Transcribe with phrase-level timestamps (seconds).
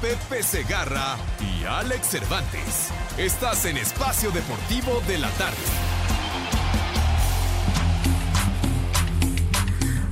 [0.00, 2.90] Pepe Segarra y Alex Cervantes.
[3.16, 5.56] Estás en Espacio Deportivo de la Tarde.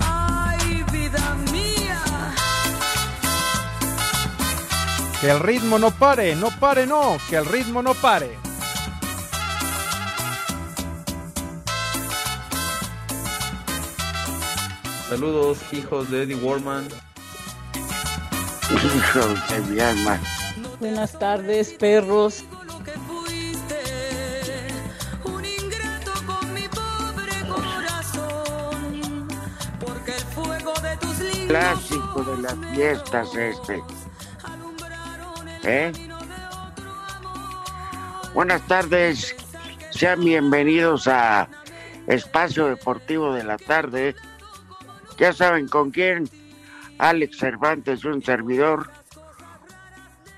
[0.00, 2.02] Ay, vida mía.
[5.20, 8.38] Que el ritmo no pare, no pare, no, que el ritmo no pare.
[15.10, 16.88] Saludos, hijos de Eddie Warman.
[18.70, 20.18] Hijos de mi alma.
[20.80, 22.44] Buenas tardes, perros.
[31.46, 33.82] Clásico de las fiestas este.
[35.62, 35.92] ¿Eh?
[38.32, 39.36] Buenas tardes.
[39.90, 41.48] Sean bienvenidos a
[42.06, 44.16] Espacio Deportivo de la Tarde.
[45.18, 46.28] Ya saben con quién.
[46.98, 48.90] Alex Cervantes, un servidor.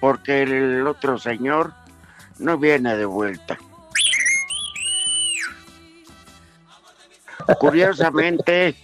[0.00, 1.72] Porque el otro señor
[2.38, 3.58] no viene de vuelta.
[7.58, 8.76] Curiosamente,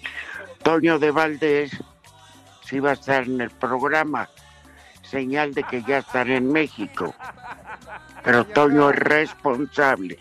[0.63, 1.73] Toño de Valdés
[2.65, 4.29] sí va a estar en el programa.
[5.03, 7.15] Señal de que ya estará en México.
[8.25, 10.19] Pero Toño es responsable.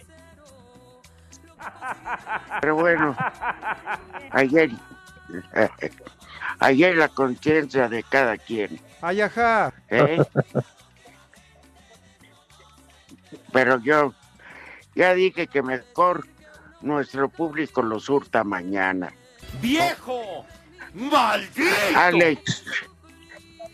[2.59, 3.15] Pero bueno,
[4.31, 4.71] ayer,
[6.61, 8.79] ayer la conciencia de cada quien.
[9.01, 9.73] Ay, ajá.
[9.89, 10.23] ¿eh?
[13.51, 14.13] Pero yo
[14.95, 16.27] ya dije que mejor
[16.81, 19.11] nuestro público lo surta mañana.
[19.61, 20.45] ¡Viejo!
[20.93, 21.69] ¡Maldito!
[21.95, 22.63] Alex,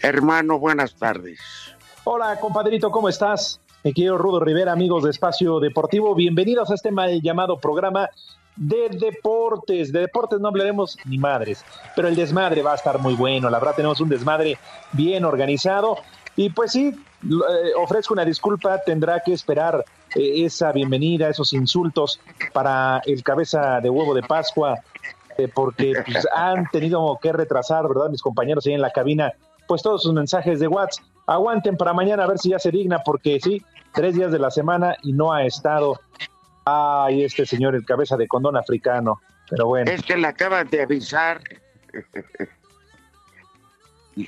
[0.02, 1.40] hermano, buenas tardes.
[2.06, 3.60] Hola, compadrito, ¿cómo estás?
[3.84, 8.10] Mi querido Rudo Rivera, amigos de Espacio Deportivo, bienvenidos a este mal llamado programa
[8.58, 9.92] de deportes.
[9.92, 11.64] De deportes no hablaremos ni madres,
[11.96, 13.50] pero el desmadre va a estar muy bueno.
[13.50, 14.58] La verdad, tenemos un desmadre
[14.92, 15.98] bien organizado.
[16.36, 19.84] Y pues sí, eh, ofrezco una disculpa, tendrá que esperar
[20.16, 22.20] eh, esa bienvenida, esos insultos
[22.54, 24.76] para el cabeza de huevo de Pascua,
[25.38, 28.10] eh, porque pues, han tenido que retrasar, ¿verdad?
[28.10, 29.34] Mis compañeros ahí en la cabina,
[29.68, 31.06] pues todos sus mensajes de WhatsApp.
[31.26, 33.62] Aguanten para mañana a ver si ya se digna, porque sí,
[33.94, 36.00] tres días de la semana y no ha estado.
[36.70, 39.22] Ay, este señor, el cabeza de condón africano.
[39.50, 39.90] Pero bueno.
[39.90, 41.42] Es que le acaban de avisar.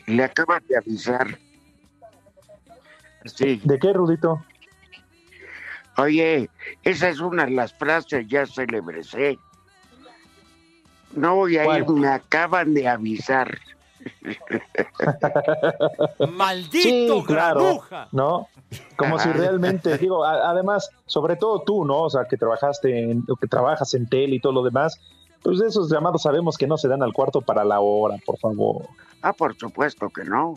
[0.06, 1.38] le acaban de avisar.
[3.26, 3.60] Sí.
[3.66, 4.42] ¿De qué, Rudito?
[5.98, 6.50] Oye,
[6.84, 9.38] esa es una de las frases ya célebres, ¿eh?
[11.14, 11.82] No voy a ¿Cuál?
[11.82, 13.60] ir, me acaban de avisar.
[16.32, 17.82] ¡Maldito Sí, claro!
[18.12, 18.48] ¿no?
[18.98, 22.02] Como si realmente, digo, a- además, sobre todo tú, ¿no?
[22.04, 25.00] O sea, que trabajaste, en, que trabajas en tele y todo lo demás,
[25.42, 28.84] pues esos llamados sabemos que no se dan al cuarto para la hora, por favor.
[29.22, 30.56] Ah, por supuesto que no.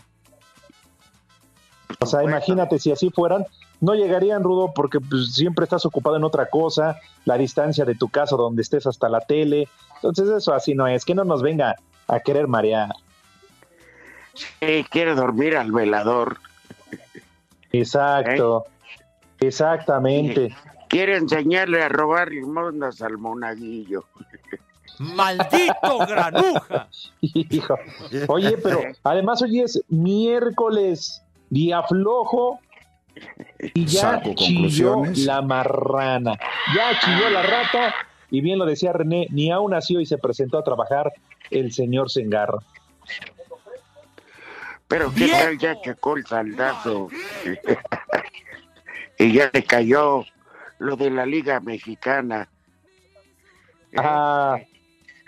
[2.00, 3.44] O sea, imagínate si así fueran,
[3.80, 8.08] no llegarían, Rudo, porque pues, siempre estás ocupado en otra cosa, la distancia de tu
[8.08, 9.68] casa donde estés hasta la tele.
[9.96, 11.76] Entonces eso así no es, que no nos venga
[12.08, 12.90] a querer marear.
[14.34, 16.38] Sí, quiere dormir al velador.
[17.72, 18.64] Exacto,
[19.40, 20.54] exactamente.
[20.88, 24.04] Quiere enseñarle a robar limosnas al monaguillo.
[24.98, 26.88] ¡Maldito granuja!
[27.20, 27.78] Hijo.
[28.28, 32.60] Oye, pero además hoy es miércoles, día flojo,
[33.74, 36.38] y ya Saco chilló la marrana.
[36.74, 37.94] Ya chilló la rata,
[38.30, 41.12] y bien lo decía René, ni aún nació y se presentó a trabajar
[41.50, 42.58] el señor Sengarra.
[44.92, 47.08] Pero qué tal ya checó el saldazo.
[49.18, 50.22] y ya le cayó
[50.78, 52.46] lo de la Liga Mexicana.
[53.96, 54.58] Ah,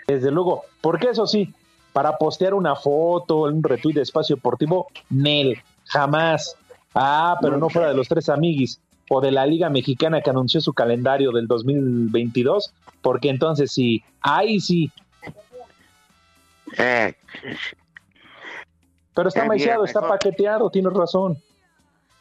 [0.05, 1.51] desde luego, porque eso sí,
[1.93, 6.55] para postear una foto, un retweet de espacio deportivo, Nel, jamás.
[6.93, 8.79] Ah, pero no fuera de los tres amiguis
[9.09, 12.71] o de la Liga Mexicana que anunció su calendario del 2022,
[13.01, 14.91] porque entonces sí, ahí sí.
[16.77, 17.15] Eh,
[19.15, 21.41] Pero está maiciado, está paqueteado, tienes razón.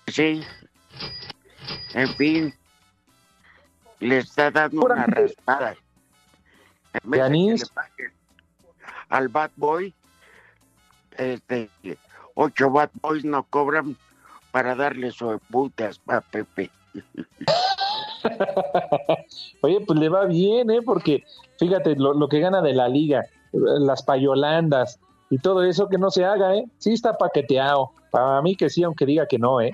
[0.06, 0.42] sí.
[1.94, 2.54] En fin,
[4.00, 5.76] le está dando una raspada.
[6.92, 7.60] En vez de que anís.
[7.60, 8.12] le paguen
[9.08, 9.94] al Bad Boy,
[11.16, 11.70] este,
[12.34, 13.96] ocho Bad Boys no cobran
[14.50, 16.70] para darle su putas a Pepe.
[19.62, 20.82] Oye, pues le va bien, ¿eh?
[20.82, 21.24] Porque
[21.58, 24.98] fíjate lo, lo que gana de la liga, las payolandas
[25.34, 26.64] y todo eso que no se haga, ¿eh?
[26.78, 27.90] Sí está paqueteado.
[28.12, 29.72] Para mí que sí, aunque diga que no, ¿eh?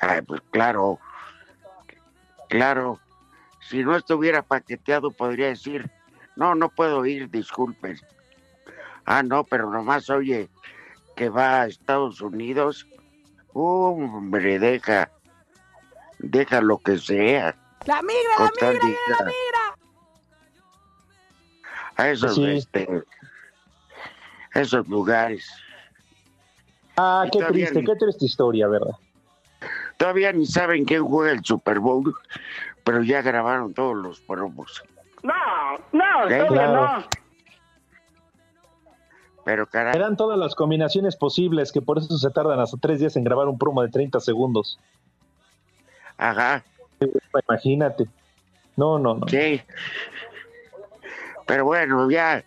[0.00, 0.98] Ay, pues claro,
[2.48, 2.98] claro.
[3.60, 5.90] Si no estuviera paqueteado, podría decir,
[6.34, 7.98] no, no puedo ir, disculpen.
[9.04, 10.48] Ah, no, pero nomás oye
[11.14, 12.86] que va a Estados Unidos.
[13.52, 15.10] Hombre, deja,
[16.20, 17.54] deja lo que sea.
[17.84, 18.88] La migra, la migra,
[19.18, 19.78] la migra.
[21.96, 22.46] A esos, Sí.
[22.46, 22.88] este,
[24.58, 25.50] esos lugares.
[26.96, 28.94] Ah, Y qué todavía triste, ni- qué triste historia, ¿verdad?
[29.96, 32.14] Todavía ni saben quién juega el Super Bowl,
[32.84, 34.82] pero ya grabaron todos los promos.
[35.22, 35.34] No,
[35.92, 36.38] no, ¿Eh?
[36.38, 36.98] todavía Claro.
[37.00, 37.04] no.
[39.44, 43.16] Pero caray, Eran todas las combinaciones posibles, que por eso se tardan hasta tres días
[43.16, 44.78] en grabar un promo de 30 segundos.
[46.18, 46.64] ajá.
[47.48, 48.06] Imagínate.
[48.76, 49.28] No, no, no.
[49.28, 49.62] Sí.
[51.46, 52.44] Pero bueno, ya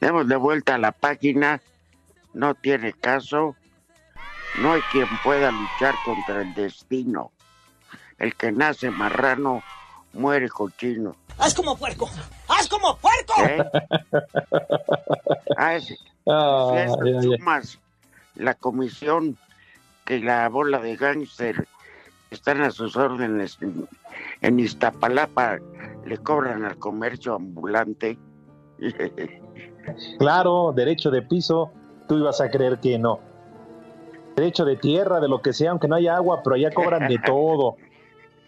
[0.00, 1.60] demos de vuelta a la página.
[2.34, 3.56] No tiene caso.
[4.54, 7.30] No hay quien pueda luchar contra el destino.
[8.18, 9.62] El que nace marrano
[10.12, 11.14] muere cochino.
[11.38, 12.08] ¡Haz como puerco!
[12.48, 13.34] ¡Haz como puerco!
[13.46, 13.62] ¿eh?
[15.56, 16.70] Ah, ese- Ah,
[17.22, 17.78] si eso
[18.34, 19.36] la comisión
[20.04, 21.68] que la bola de gángster
[22.30, 23.88] están a sus órdenes en,
[24.40, 25.58] en Iztapalapa,
[26.04, 28.18] le cobran al comercio ambulante.
[30.18, 31.70] Claro, derecho de piso,
[32.08, 33.20] tú ibas a creer que no.
[34.36, 37.18] Derecho de tierra, de lo que sea, aunque no haya agua, pero allá cobran de
[37.26, 37.76] todo.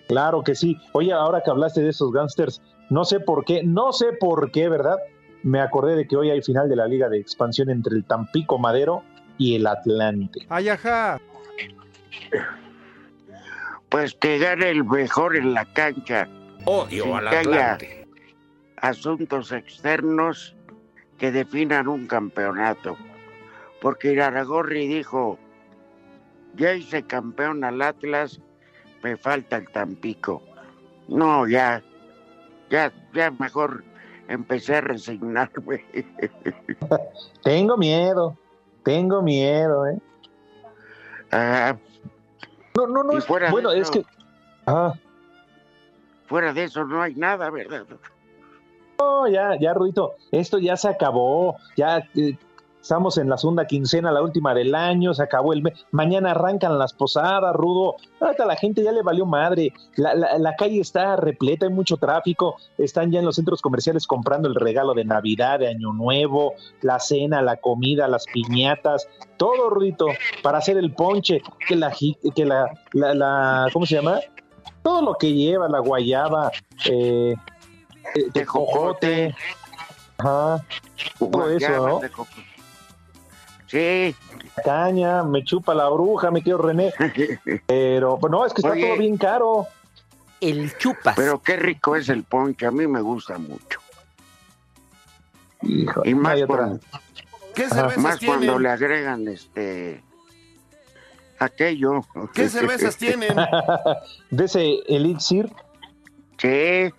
[0.09, 0.77] Claro que sí.
[0.93, 4.69] Oye, ahora que hablaste de esos gángsters, no sé por qué, no sé por qué,
[4.69, 4.97] ¿verdad?
[5.43, 8.59] Me acordé de que hoy hay final de la Liga de Expansión entre el Tampico
[8.59, 9.03] Madero
[9.39, 10.41] y el Atlante.
[10.49, 11.21] Ay, ajá.
[13.89, 16.29] Pues que gane el mejor en la cancha.
[16.65, 18.09] Odio Sin al que haya Atlante.
[18.77, 20.55] asuntos externos
[21.19, 22.97] que definan un campeonato.
[23.81, 25.39] Porque Iraragorri dijo,
[26.55, 28.41] ya hice campeón al Atlas,
[29.03, 30.43] me falta el Tampico.
[31.09, 31.83] No, ya,
[32.71, 33.85] ya, ya mejor
[34.29, 35.85] empecé a resignarme.
[37.43, 38.37] Tengo miedo,
[38.83, 39.99] tengo miedo, ¿eh?
[41.31, 41.77] Ah,
[42.77, 43.13] No, no, no.
[43.19, 44.05] Es- bueno, es que.
[44.67, 44.93] Ah,
[46.27, 47.87] fuera de eso no hay nada, ¿verdad?
[49.31, 50.15] Ya, ya, Ruito.
[50.33, 51.57] Esto ya se acabó.
[51.77, 52.37] Ya eh,
[52.81, 55.15] estamos en la segunda quincena, la última del año.
[55.15, 55.75] Se acabó el mes.
[55.93, 57.97] Mañana arrancan las posadas, Rudo.
[58.21, 59.73] Ahorita la gente ya le valió madre.
[59.97, 62.57] La, la- la calle está repleta, hay mucho tráfico.
[62.77, 66.99] Están ya en los centros comerciales comprando el regalo de Navidad, de Año Nuevo, la
[66.99, 69.09] cena, la comida, las piñatas.
[69.37, 70.07] Todo, Rudito,
[70.43, 71.41] para hacer el ponche.
[71.69, 71.93] Que la,
[72.35, 74.19] que la, la- ¿cómo se llama?
[74.83, 76.51] Todo lo que lleva, la guayaba,
[76.89, 77.35] eh,
[78.15, 79.35] eh, tejocote.
[80.19, 80.65] Ajá.
[81.19, 82.01] Todo eso, ¿no?
[82.01, 82.11] de.
[83.67, 84.17] Sí,
[84.65, 86.93] Caña, me chupa la bruja, me quiero René.
[87.67, 88.87] Pero, pues no, es que está Oye.
[88.89, 89.67] todo bien caro.
[90.41, 91.15] El chupas.
[91.17, 93.81] pero qué rico es el ponche, a mí me gusta mucho.
[95.63, 96.81] Hijo, Y más, cuando,
[97.55, 100.03] ¿Qué cervezas más cuando le agregan este
[101.41, 102.03] aquello.
[102.33, 103.35] ¿Qué cervezas tienen?
[104.31, 105.53] De ese elixir,
[106.39, 106.93] Sí.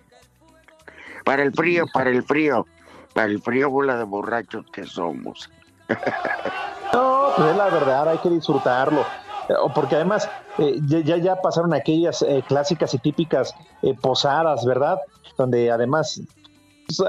[1.24, 2.66] Para el frío, para el frío.
[3.14, 5.50] Para el frío, bola de borrachos que somos.
[6.92, 9.00] no, pues es la verdad, hay que disfrutarlo.
[9.48, 14.98] Eh, Porque además, eh, ya, ya, pasaron aquellas eh, clásicas y típicas eh, posadas, ¿verdad?
[15.36, 16.22] Donde además
[16.86, 17.02] pues,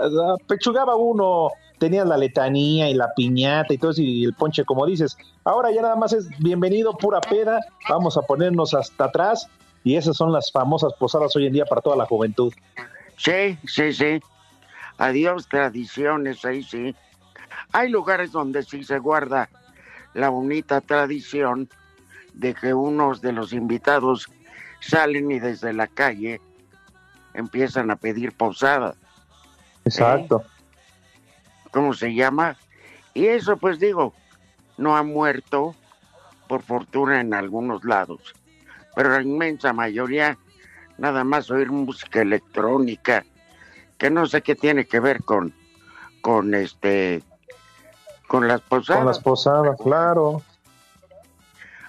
[0.47, 4.85] pechugaba uno, tenías la letanía y la piñata y todo eso, y el ponche, como
[4.85, 5.17] dices.
[5.43, 9.47] Ahora ya nada más es bienvenido, pura peda, vamos a ponernos hasta atrás,
[9.83, 12.53] y esas son las famosas posadas hoy en día para toda la juventud.
[13.21, 14.19] Sí, sí, sí.
[14.97, 16.95] Adiós tradiciones, ahí sí.
[17.71, 19.47] Hay lugares donde sí se guarda
[20.15, 21.69] la bonita tradición
[22.33, 24.27] de que unos de los invitados
[24.79, 26.41] salen y desde la calle
[27.35, 28.95] empiezan a pedir posada.
[29.85, 30.43] Exacto.
[31.69, 32.57] ¿cómo se llama?
[33.13, 34.13] Y eso pues digo,
[34.77, 35.75] no ha muerto,
[36.47, 38.33] por fortuna en algunos lados,
[38.95, 40.37] pero la inmensa mayoría
[41.01, 43.25] nada más oír música electrónica,
[43.97, 45.53] que no sé qué tiene que ver con,
[46.21, 47.23] con este,
[48.27, 48.99] con las posadas.
[48.99, 50.41] Con las posadas, claro.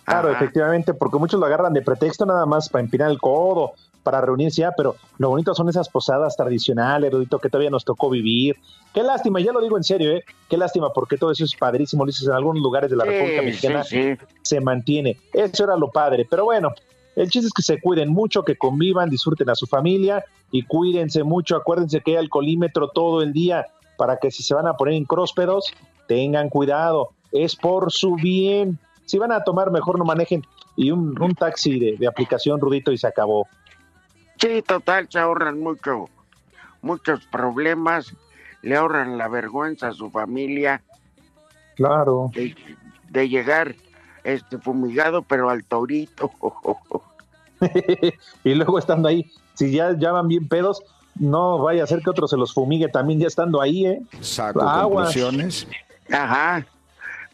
[0.04, 0.36] Claro, Ajá.
[0.38, 4.62] efectivamente, porque muchos lo agarran de pretexto nada más para empinar el codo, para reunirse
[4.62, 8.56] ya, pero lo bonito son esas posadas tradicionales, erudito, que todavía nos tocó vivir.
[8.92, 10.24] Qué lástima, ya lo digo en serio, ¿eh?
[10.48, 13.10] Qué lástima, porque todo eso es padrísimo, lo dices, en algunos lugares de la Sí,
[13.10, 14.26] República Mexicana sí, sí.
[14.42, 15.18] se mantiene.
[15.32, 16.70] Eso era lo padre, pero bueno,
[17.16, 21.22] el chiste es que se cuiden mucho, que convivan, disfruten a su familia y cuídense
[21.24, 21.56] mucho.
[21.56, 23.66] Acuérdense que hay alcoholímetro todo el día
[23.98, 25.72] para que si se van a poner incróspedos,
[26.08, 27.10] tengan cuidado.
[27.30, 28.78] Es por su bien.
[29.04, 30.42] Si van a tomar, mejor no manejen.
[30.76, 33.46] Y un, un taxi de, de aplicación, Rudito, y se acabó.
[34.38, 36.08] Sí, total, se ahorran mucho,
[36.80, 38.14] muchos problemas,
[38.62, 40.82] le ahorran la vergüenza a su familia
[41.76, 42.30] Claro.
[42.34, 42.54] de,
[43.10, 43.74] de llegar
[44.24, 46.30] este fumigado, pero al torito.
[48.44, 50.82] y luego estando ahí, si ya, ya van bien pedos,
[51.16, 54.02] no vaya a ser que otro se los fumigue también ya estando ahí, ¿eh?
[54.20, 55.06] Saco Aguas.
[55.14, 55.66] conclusiones.
[56.10, 56.66] Ajá.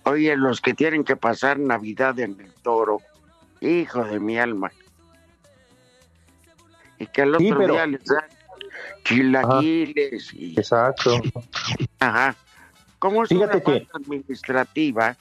[0.04, 3.00] Oye, los que tienen que pasar Navidad en el toro,
[3.60, 4.70] hijo de mi alma.
[6.98, 8.24] Y que al otro Sí, pero- día les dan
[9.04, 10.54] chilaquiles y...
[10.58, 11.20] Exacto.
[12.00, 12.34] Ajá.
[12.98, 15.16] Como es Fíjate una que- administrativa,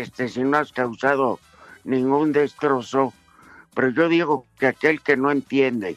[0.00, 1.38] este, si no has causado
[1.84, 3.12] ningún destrozo,
[3.74, 5.96] pero yo digo que aquel que no entiende,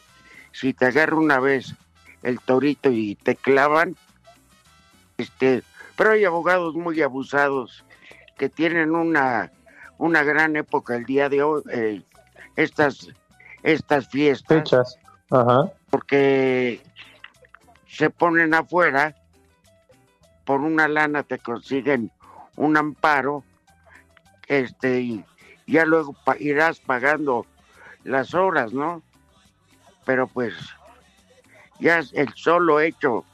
[0.52, 1.74] si te agarra una vez
[2.22, 3.96] el torito y te clavan,
[5.16, 5.62] este,
[5.96, 7.84] pero hay abogados muy abusados
[8.36, 9.50] que tienen una,
[9.98, 12.02] una gran época el día de hoy, eh,
[12.56, 13.08] estas,
[13.62, 14.98] estas fiestas Fechas.
[15.30, 15.70] Ajá.
[15.90, 16.80] porque
[17.86, 19.14] se ponen afuera,
[20.44, 22.10] por una lana te consiguen
[22.56, 23.44] un amparo,
[24.48, 25.24] este, y
[25.66, 27.46] ya luego irás pagando
[28.04, 29.02] las horas, ¿no?
[30.04, 30.54] Pero pues,
[31.78, 33.24] ya el solo hecho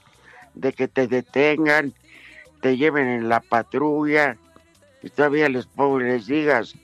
[0.54, 1.94] de que te detengan,
[2.60, 4.36] te lleven en la patrulla,
[5.02, 5.68] y todavía les,
[6.00, 6.74] les digas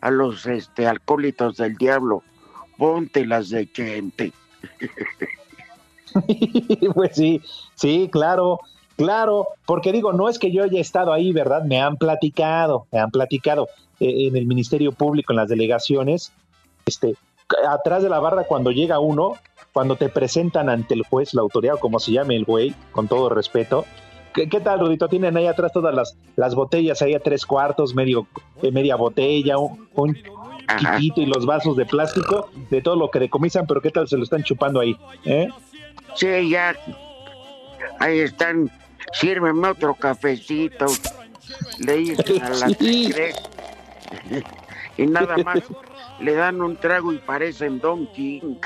[0.00, 2.22] a los este, alcohólitos del diablo,
[2.76, 4.32] ponte las de gente.
[6.94, 7.42] pues sí,
[7.74, 8.60] sí, claro,
[8.98, 11.62] claro, porque digo, no es que yo haya estado ahí, ¿verdad?
[11.62, 13.68] Me han platicado, me han platicado
[14.00, 16.32] eh, en el Ministerio Público, en las delegaciones,
[16.84, 17.14] este,
[17.68, 19.34] atrás de la barra cuando llega uno,
[19.72, 23.08] cuando te presentan ante el juez, la autoridad, o como se llame el güey, con
[23.08, 23.86] todo respeto.
[24.34, 25.08] ¿Qué, tal, Rudito?
[25.08, 28.26] Tienen ahí atrás todas las, las botellas, ahí a tres cuartos, medio,
[28.62, 30.16] eh, media botella, un, un
[30.76, 34.16] chiquito y los vasos de plástico, de todo lo que decomisan, pero ¿qué tal se
[34.16, 34.96] lo están chupando ahí?
[35.24, 35.48] ¿Eh?
[36.14, 36.76] Sí, ya.
[37.98, 38.70] Ahí están.
[39.12, 40.86] Sírveme otro cafecito.
[41.78, 43.34] Le dicen a la tigre.
[44.96, 45.60] Y nada más
[46.18, 48.56] le dan un trago y parecen Don King.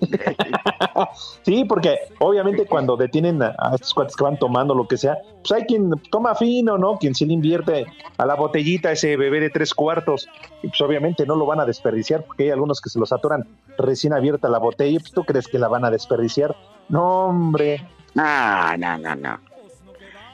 [1.44, 5.18] Sí, porque obviamente cuando detienen a, a estos cuates que van tomando lo que sea,
[5.42, 6.98] pues hay quien toma fino, ¿no?
[6.98, 7.86] Quien se le invierte
[8.18, 10.28] a la botellita ese bebé de tres cuartos.
[10.62, 13.46] Y pues obviamente no lo van a desperdiciar porque hay algunos que se los atoran
[13.78, 14.98] recién abierta la botella.
[15.00, 16.54] Pues tú crees que la van a desperdiciar.
[16.88, 17.86] No, hombre.
[18.14, 19.51] No, no, no, no.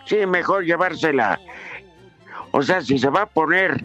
[0.08, 1.38] Sí, mejor llevársela.
[2.52, 3.84] O sea, si se va a poner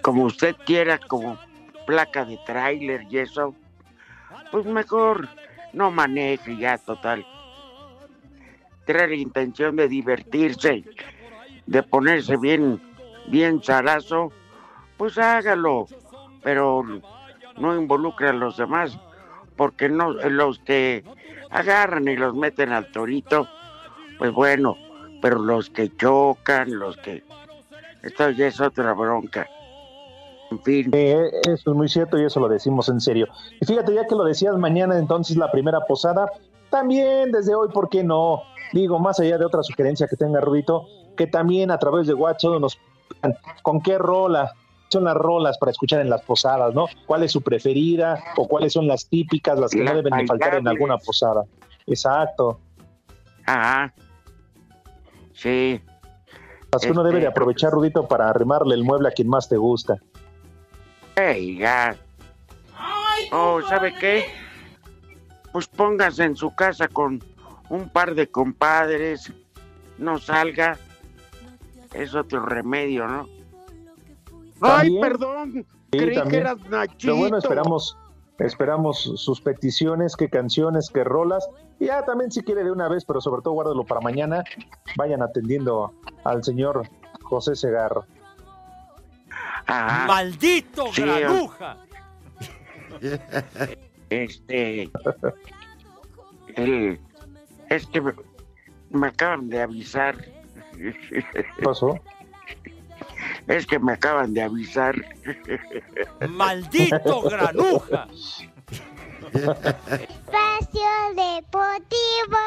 [0.00, 1.36] como usted quiera, como
[1.88, 3.52] placa de tráiler y eso,
[4.52, 5.28] pues mejor
[5.72, 7.26] no maneje ya, total.
[8.84, 10.84] Trae la intención de divertirse,
[11.66, 12.80] de ponerse bien,
[13.26, 14.32] bien zarazo,
[14.98, 15.88] pues hágalo,
[16.44, 16.84] pero
[17.58, 18.96] no involucre a los demás,
[19.56, 21.04] porque no los que
[21.50, 23.48] agarran y los meten al torito,
[24.18, 24.76] pues bueno,
[25.22, 27.22] pero los que chocan, los que...
[28.02, 29.48] Esto ya es otra bronca.
[30.50, 30.90] En fin.
[30.92, 33.28] Eh, eso es muy cierto y eso lo decimos en serio.
[33.60, 36.30] Y fíjate, ya que lo decías mañana, entonces la primera posada,
[36.68, 38.42] también desde hoy, ¿por qué no?
[38.72, 40.86] Digo, más allá de otra sugerencia que tenga Rudito,
[41.16, 42.78] que también a través de WhatsApp nos
[43.62, 44.52] con qué rola
[44.88, 46.86] son las rolas para escuchar en las posadas, ¿no?
[47.06, 50.56] ¿Cuál es su preferida o cuáles son las típicas, las que no deben de faltar
[50.56, 51.44] en alguna posada?
[51.86, 52.58] Exacto.
[53.46, 53.94] Ajá.
[55.34, 55.80] Sí.
[56.80, 59.56] Que uno debe de Este, aprovechar, Rudito, para arrimarle el mueble a quien más te
[59.56, 59.96] gusta.
[61.16, 61.94] Ey, ya.
[63.30, 64.24] Oh, ¿sabe qué?
[65.52, 67.22] Pues póngase en su casa con
[67.68, 69.30] un par de compadres,
[69.98, 70.78] no salga.
[71.92, 73.28] Es otro remedio, ¿no?
[74.62, 75.66] Ay, perdón.
[75.92, 76.40] Sí, Creí que también.
[76.42, 76.96] eras Nachito.
[77.02, 77.98] Pero bueno, esperamos,
[78.38, 81.48] Esperamos sus peticiones, qué canciones, qué rolas.
[81.78, 84.42] Y ya también si quiere de una vez, pero sobre todo guárdalo para mañana,
[84.96, 85.92] vayan atendiendo
[86.24, 86.88] al señor
[87.22, 88.02] José Segarra.
[89.68, 91.76] ¡Maldito Sí, granuja!
[94.10, 94.90] Este.
[96.56, 97.00] el-
[97.70, 98.12] es que me,
[98.90, 100.16] me acaban de avisar.
[100.76, 101.24] ¿Qué
[101.64, 101.98] pasó?
[103.48, 104.94] Es que me acaban de avisar.
[106.28, 108.08] ¡Maldito granuja!
[109.32, 112.38] Espacio Deportivo.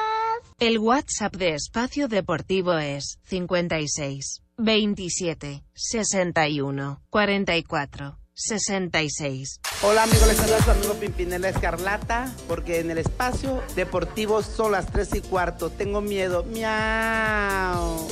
[0.59, 9.61] El WhatsApp de Espacio Deportivo es 56 27 61 44 66.
[9.81, 14.91] Hola amigos, les saluda su amigo Pimpinela Escarlata, porque en el espacio deportivo son las
[14.91, 15.69] 3 y cuarto.
[15.69, 16.43] Tengo miedo.
[16.43, 18.07] Miau.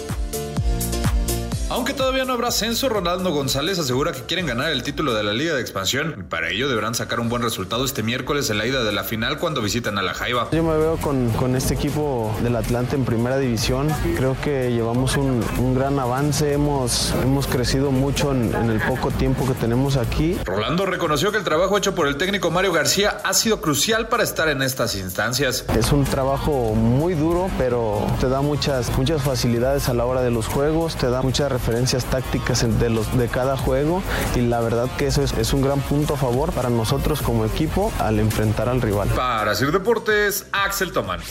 [1.74, 5.34] Aunque todavía no habrá censo, Ronaldo González asegura que quieren ganar el título de la
[5.34, 8.68] Liga de Expansión y para ello deberán sacar un buen resultado este miércoles en la
[8.68, 10.50] ida de la final cuando visitan a la Jaiba.
[10.52, 13.88] Yo me veo con, con este equipo del Atlante en primera división.
[14.16, 19.10] Creo que llevamos un, un gran avance, hemos, hemos crecido mucho en, en el poco
[19.10, 20.38] tiempo que tenemos aquí.
[20.46, 24.22] Rolando reconoció que el trabajo hecho por el técnico Mario García ha sido crucial para
[24.22, 25.66] estar en estas instancias.
[25.76, 30.30] Es un trabajo muy duro, pero te da muchas, muchas facilidades a la hora de
[30.30, 34.04] los juegos, te da muchas referencias tácticas de, los, de cada juego
[34.36, 37.46] y la verdad que eso es, es un gran punto a favor para nosotros como
[37.46, 39.08] equipo al enfrentar al rival.
[39.10, 41.22] Para Sir Deportes, Axel Toman.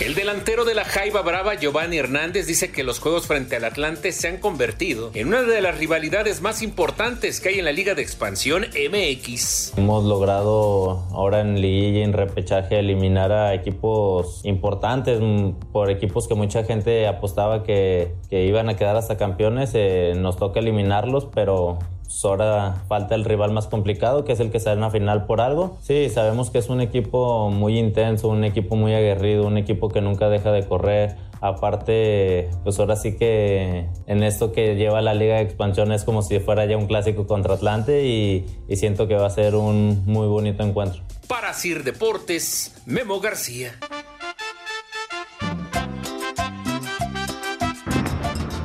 [0.00, 4.10] El delantero de la Jaiba Brava, Giovanni Hernández, dice que los juegos frente al Atlante
[4.10, 7.94] se han convertido en una de las rivalidades más importantes que hay en la Liga
[7.94, 9.78] de Expansión MX.
[9.78, 16.26] Hemos logrado ahora en liguilla y en repechaje eliminar a equipos importantes, mm, por equipos
[16.26, 19.70] que mucha gente apostaba que, que iban a quedar hasta campeones.
[19.74, 21.78] Eh, nos toca eliminarlos, pero
[22.24, 25.40] ahora falta el rival más complicado, que es el que sale en la final por
[25.40, 25.78] algo.
[25.80, 30.00] Sí, sabemos que es un equipo muy intenso, un equipo muy aguerrido, un equipo que
[30.00, 31.16] nunca deja de correr.
[31.40, 36.22] Aparte, pues ahora sí que en esto que lleva la Liga de Expansión es como
[36.22, 40.04] si fuera ya un clásico contra Atlante y, y siento que va a ser un
[40.06, 41.02] muy bonito encuentro.
[41.28, 43.72] Para Sir Deportes, Memo García.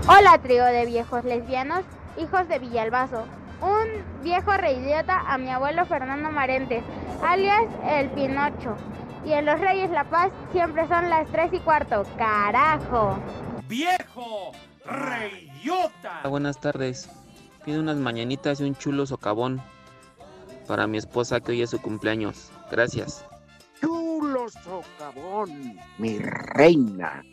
[0.07, 1.83] Hola, trío de viejos lesbianos,
[2.17, 3.38] hijos de Villalbazo.
[3.61, 6.83] Un viejo reidiota a mi abuelo Fernando Marentes,
[7.21, 8.75] alias el Pinocho.
[9.25, 12.03] Y en los Reyes La Paz siempre son las 3 y cuarto.
[12.17, 13.19] ¡Carajo!
[13.67, 14.51] ¡Viejo!
[14.85, 16.21] ¡Reyota!
[16.29, 17.09] Buenas tardes.
[17.65, 19.61] Pido unas mañanitas y un chulo socavón
[20.67, 22.51] para mi esposa que hoy es su cumpleaños.
[22.71, 23.25] Gracias.
[23.81, 27.23] Chulo socavón, mi reina.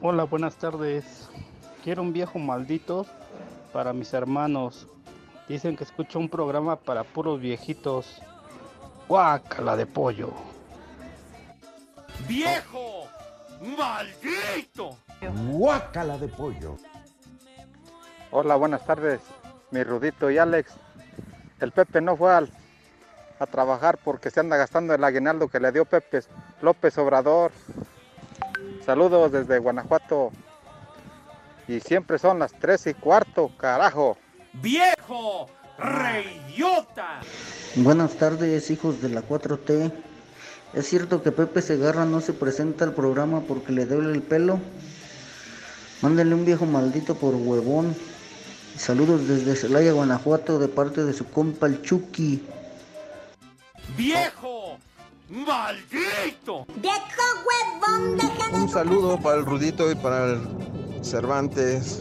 [0.00, 1.28] Hola, buenas tardes.
[1.82, 3.06] Quiero un viejo maldito
[3.74, 4.86] para mis hermanos.
[5.48, 8.22] Dicen que escucho un programa para puros viejitos.
[9.08, 10.30] Guácala de pollo.
[12.28, 13.08] ¡Viejo!
[13.76, 14.96] ¡Maldito!
[15.50, 16.76] Guácala de pollo.
[18.30, 19.20] Hola, buenas tardes,
[19.72, 20.72] mi Rudito y Alex.
[21.60, 22.50] El Pepe no fue al-
[23.40, 26.20] a trabajar porque se anda gastando el aguinaldo que le dio Pepe
[26.62, 27.50] López Obrador.
[28.86, 30.30] Saludos desde Guanajuato.
[31.66, 34.18] Y siempre son las tres y cuarto, carajo.
[34.54, 35.48] ¡Viejo!
[35.78, 37.20] ¡Reyota!
[37.76, 39.92] Buenas tardes, hijos de la 4T.
[40.74, 44.60] ¿Es cierto que Pepe Segarra no se presenta al programa porque le duele el pelo?
[46.02, 47.96] Mándenle un viejo maldito por huevón.
[48.76, 52.42] Saludos desde Celaya, Guanajuato, de parte de su compa el Chucky.
[53.96, 54.76] ¡Viejo!
[55.30, 56.66] ¡Maldito!
[56.76, 56.98] ¡Viejo
[57.46, 58.18] huevón!
[58.52, 60.73] Un saludo para el Rudito y para el
[61.04, 62.00] Cervantes.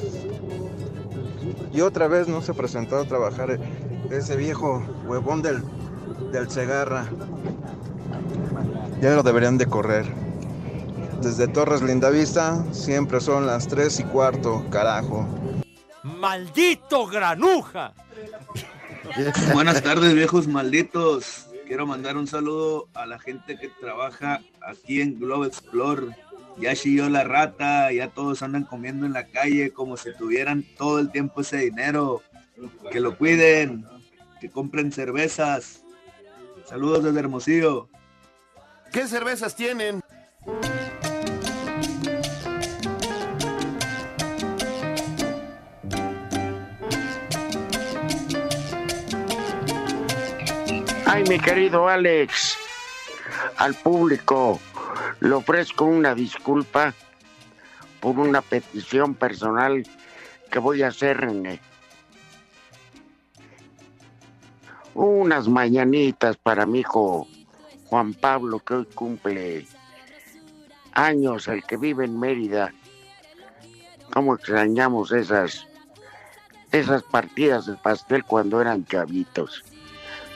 [1.73, 3.59] Y otra vez no se presentó a trabajar
[4.09, 5.63] ese viejo huevón del,
[6.31, 7.05] del Segarra.
[9.01, 10.05] Ya lo deberían de correr.
[11.21, 15.27] Desde Torres Lindavista siempre son las 3 y cuarto, carajo.
[16.03, 17.93] ¡Maldito granuja!
[19.53, 21.47] Buenas tardes, viejos malditos.
[21.67, 26.15] Quiero mandar un saludo a la gente que trabaja aquí en Globe Explore.
[26.57, 30.99] Ya chilló la rata, ya todos andan comiendo en la calle como si tuvieran todo
[30.99, 32.21] el tiempo ese dinero.
[32.91, 33.85] Que lo cuiden,
[34.39, 35.83] que compren cervezas.
[36.65, 37.89] Saludos desde Hermosillo.
[38.91, 39.99] ¿Qué cervezas tienen?
[51.05, 52.57] Ay, mi querido Alex,
[53.57, 54.59] al público
[55.19, 56.93] le ofrezco una disculpa
[57.99, 59.83] por una petición personal
[60.51, 61.59] que voy a hacer, René.
[64.95, 67.27] unas mañanitas para mi hijo
[67.85, 69.67] Juan Pablo, que hoy cumple
[70.93, 72.73] años, el que vive en Mérida.
[74.11, 75.67] ¿Cómo extrañamos esas,
[76.71, 79.63] esas partidas de pastel cuando eran chavitos?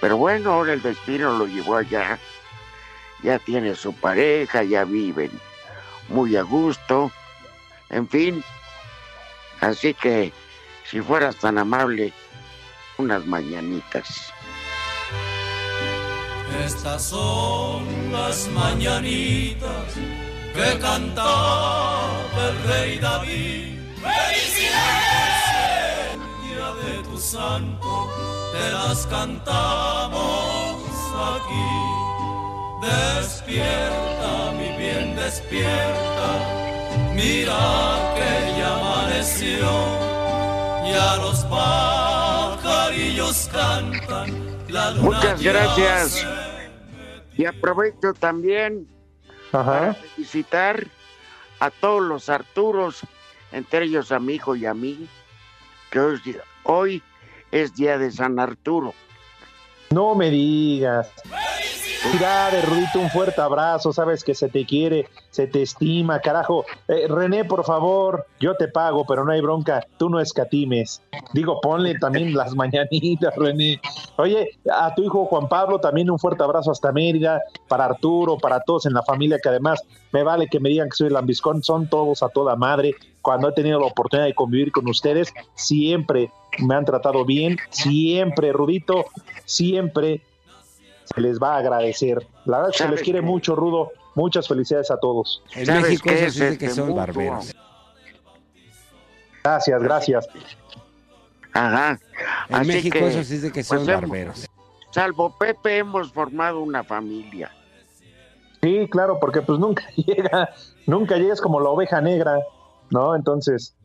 [0.02, 2.20] Pero bueno, ahora el destino lo llevó allá.
[3.24, 5.32] Ya tiene su pareja, ya viven
[6.10, 7.12] muy a gusto.
[7.90, 8.44] En fin,
[9.62, 10.32] así que
[10.90, 12.14] si fueras tan amable,
[12.98, 14.32] unas mañanitas.
[16.64, 19.94] Estas son las mañanitas
[20.54, 22.10] que cantaba
[22.50, 23.80] el rey David.
[24.02, 25.38] ¡Felicidades!
[26.14, 28.10] El día de tu santo
[28.54, 30.82] te las cantamos
[31.36, 31.97] aquí.
[32.82, 36.30] Despierta, mi bien, despierta.
[37.16, 39.68] Mira que ya amaneció.
[40.86, 44.58] Ya los pajarillos cantan.
[44.70, 46.28] La luna Muchas gracias.
[47.36, 48.88] Y aprovecho también
[49.52, 50.88] para felicitar
[51.60, 53.02] a todos los Arturos,
[53.52, 55.08] entre ellos a mi hijo y a mí,
[55.90, 56.22] que hoy,
[56.64, 57.04] hoy
[57.52, 58.94] es día de San Arturo.
[59.90, 61.10] No me digas.
[62.02, 63.92] Felicidades, Rudito, un fuerte abrazo.
[63.92, 66.64] Sabes que se te quiere, se te estima, carajo.
[66.88, 69.86] Eh, René, por favor, yo te pago, pero no hay bronca.
[69.98, 71.02] Tú no escatimes.
[71.34, 73.82] Digo, ponle también las mañanitas, René.
[74.18, 78.60] Oye, a tu hijo Juan Pablo también un fuerte abrazo hasta Mérida, para Arturo, para
[78.62, 79.82] todos en la familia, que además
[80.12, 82.96] me vale que me digan que soy lambiscón, son todos a toda madre.
[83.22, 88.54] Cuando he tenido la oportunidad de convivir con ustedes, siempre me han tratado bien, siempre,
[88.54, 89.06] Rudito,
[89.46, 90.22] siempre
[91.14, 92.26] se les va a agradecer.
[92.46, 93.92] La verdad es que se les quiere mucho, Rudo.
[94.16, 95.44] Muchas felicidades a todos.
[95.56, 97.54] En México eso sí dice que son barberos.
[99.44, 100.28] Gracias, gracias.
[101.54, 102.00] Ajá.
[102.50, 104.48] En Así México que, eso sí dice que son pues, hemos- barberos.
[104.92, 107.52] Salvo Pepe, hemos formado una familia.
[108.62, 110.50] Sí, claro, porque pues nunca llega,
[110.86, 112.40] nunca llegas como la oveja negra,
[112.90, 113.16] ¿no?
[113.16, 113.76] Entonces,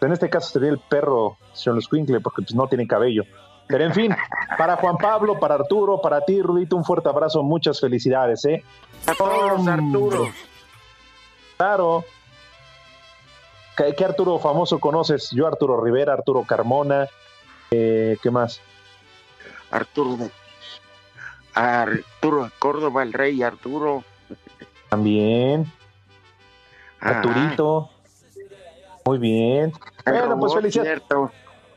[0.00, 3.24] en este caso sería el perro Xoloscuincle, porque pues no tiene cabello.
[3.68, 4.16] Pero en fin,
[4.56, 8.64] para Juan Pablo, para Arturo, para ti, Rudito, un fuerte abrazo, muchas felicidades, ¿eh?
[9.06, 10.28] A todos los Arturos.
[11.56, 12.04] Claro.
[13.76, 15.30] ¿Qué, qué Arturo famoso conoces?
[15.32, 17.08] Yo, Arturo Rivera, Arturo Carmona,
[17.70, 18.60] eh, ¿qué más?
[19.70, 20.30] Arturo
[21.54, 24.04] Arturo Córdoba, el rey Arturo.
[24.88, 25.70] También.
[27.00, 27.90] Arturito.
[29.04, 29.72] Muy bien.
[30.04, 31.02] Bueno, pues felicidades.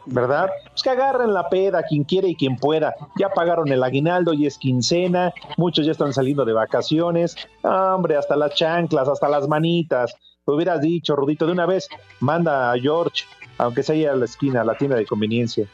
[0.05, 0.49] ¿Verdad?
[0.69, 2.95] Pues que agarren la peda, quien quiere y quien pueda.
[3.17, 7.35] Ya pagaron el aguinaldo y es quincena, muchos ya están saliendo de vacaciones.
[7.63, 10.15] Ah, hombre, hasta las chanclas, hasta las manitas.
[10.45, 11.87] Lo hubieras dicho, Rudito, de una vez,
[12.19, 13.25] manda a George,
[13.57, 15.67] aunque sea ahí a la esquina, a la tienda de conveniencia.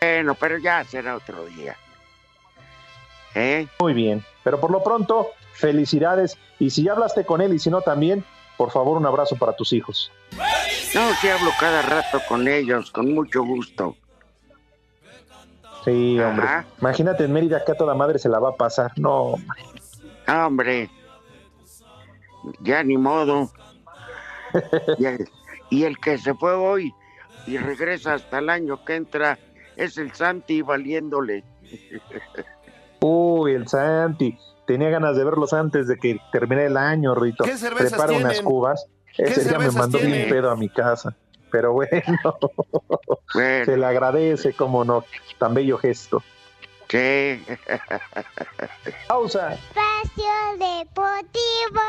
[0.00, 1.76] Bueno, pero ya será otro día.
[3.34, 3.66] ¿Eh?
[3.80, 6.36] Muy bien, pero por lo pronto, felicidades.
[6.58, 8.24] Y si ya hablaste con él y si no también,
[8.56, 10.10] por favor, un abrazo para tus hijos.
[10.94, 13.96] No, sí hablo cada rato con ellos, con mucho gusto.
[15.84, 16.44] Sí, hombre.
[16.46, 16.64] Ajá.
[16.80, 18.92] Imagínate en Mérida, acá toda madre se la va a pasar.
[18.96, 19.34] No,
[20.26, 20.88] Ah, hombre,
[22.60, 23.50] ya ni modo.
[24.98, 25.28] y, el,
[25.70, 26.94] y el que se fue hoy
[27.46, 29.38] y regresa hasta el año que entra
[29.76, 31.42] es el Santi valiéndole.
[33.00, 34.38] Uy, el Santi.
[34.66, 37.42] Tenía ganas de verlos antes de que termine el año, Rito.
[37.42, 38.86] ¿Qué cervezas Prepara unas cubas.
[39.16, 40.28] ¿Qué Ese día me mandó bien tienen?
[40.30, 41.14] pedo a mi casa.
[41.50, 41.90] Pero bueno,
[43.34, 45.04] se le agradece, como no.
[45.38, 46.22] Tan bello gesto.
[46.88, 47.42] Sí.
[49.08, 49.54] Pausa.
[49.54, 51.80] Espacio Deportivo.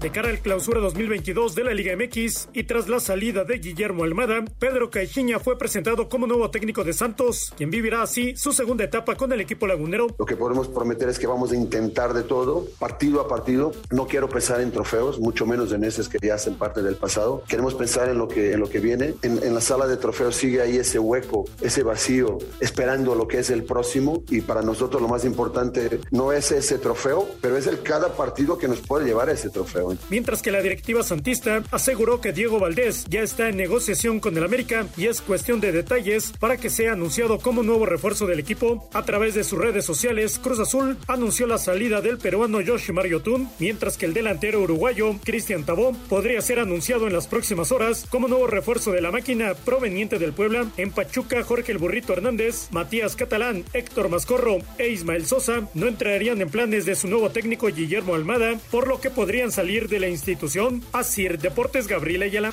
[0.00, 4.04] De cara al clausura 2022 de la Liga MX y tras la salida de Guillermo
[4.04, 8.84] Almada, Pedro Caixinha fue presentado como nuevo técnico de Santos, quien vivirá así su segunda
[8.84, 10.08] etapa con el equipo lagunero.
[10.18, 13.72] Lo que podemos prometer es que vamos a intentar de todo, partido a partido.
[13.90, 17.42] No quiero pensar en trofeos, mucho menos en esos que ya hacen parte del pasado.
[17.48, 19.14] Queremos pensar en lo que, en lo que viene.
[19.22, 23.38] En, en la sala de trofeos sigue ahí ese hueco, ese vacío, esperando lo que
[23.38, 24.22] es el próximo.
[24.28, 28.58] Y para nosotros lo más importante no es ese trofeo, pero es el cada partido
[28.58, 29.85] que nos puede llevar a ese trofeo.
[30.10, 34.44] Mientras que la directiva santista aseguró que Diego Valdés ya está en negociación con el
[34.44, 38.88] América y es cuestión de detalles para que sea anunciado como nuevo refuerzo del equipo.
[38.92, 43.48] A través de sus redes sociales, Cruz Azul anunció la salida del peruano Yoshimar Yotun,
[43.58, 48.28] mientras que el delantero uruguayo Cristian Tabó podría ser anunciado en las próximas horas como
[48.28, 50.66] nuevo refuerzo de la máquina proveniente del Puebla.
[50.76, 56.40] En Pachuca, Jorge el Burrito Hernández, Matías Catalán, Héctor Mascorro e Ismael Sosa no entrarían
[56.40, 60.08] en planes de su nuevo técnico Guillermo Almada, por lo que podrían salir de la
[60.08, 60.82] institución.
[60.92, 62.52] Así Deportes Gabriel Ayala.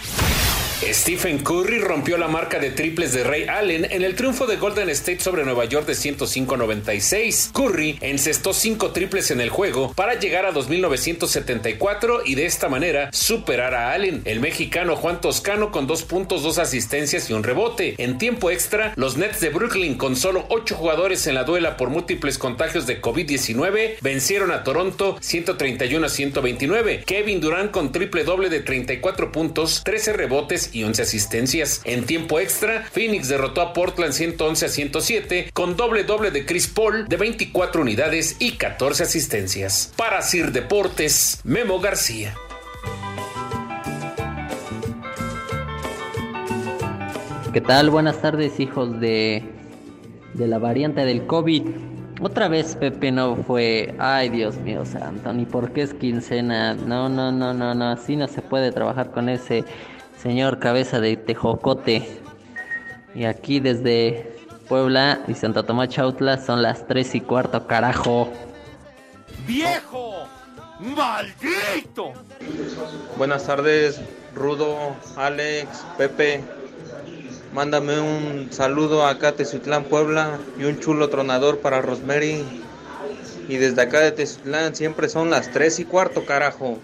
[0.91, 4.89] Stephen Curry rompió la marca de triples de Ray Allen en el triunfo de Golden
[4.89, 7.51] State sobre Nueva York de 105-96.
[7.51, 13.09] Curry encestó cinco triples en el juego para llegar a 2.974 y de esta manera
[13.13, 14.21] superar a Allen.
[14.25, 17.95] El mexicano Juan Toscano con dos puntos, dos asistencias y un rebote.
[17.97, 21.89] En tiempo extra, los Nets de Brooklyn con solo ocho jugadores en la duela por
[21.89, 27.03] múltiples contagios de COVID-19 vencieron a Toronto 131 a 129.
[27.05, 31.81] Kevin Durant con triple doble de 34 puntos, 13 rebotes y 11 asistencias.
[31.83, 36.67] En tiempo extra, Phoenix derrotó a Portland 111 a 107 con doble doble de Chris
[36.67, 39.93] Paul de 24 unidades y 14 asistencias.
[39.95, 42.35] Para Sir Deportes, Memo García.
[47.53, 47.91] ¿Qué tal?
[47.91, 49.43] Buenas tardes, hijos de,
[50.33, 51.61] de la variante del COVID.
[52.19, 53.93] Otra vez Pepe no fue.
[53.99, 56.73] Ay, Dios mío santo, ni por qué es quincena.
[56.73, 57.89] No, no, no, no, no.
[57.89, 59.65] Así no se puede trabajar con ese
[60.21, 62.19] señor cabeza de tejocote.
[63.15, 64.35] Y aquí desde
[64.67, 68.31] Puebla y Santa Tomás Chautla son las tres y cuarto, carajo.
[69.45, 70.27] ¡Viejo!
[70.79, 72.13] ¡Maldito!
[73.17, 74.01] Buenas tardes,
[74.33, 76.43] Rudo, Alex, Pepe.
[77.53, 82.43] Mándame un saludo acá a Tezutlán, Puebla y un chulo tronador para Rosemary.
[83.47, 86.79] Y desde acá de Tezutlán siempre son las tres y cuarto, carajo.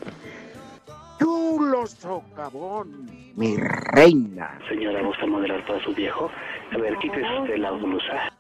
[1.80, 4.60] Chulo socavón, mi reina.
[4.68, 6.30] Señora, ¿gusta moderar para su viejo?
[6.72, 8.34] A ver, quítese usted la blusa.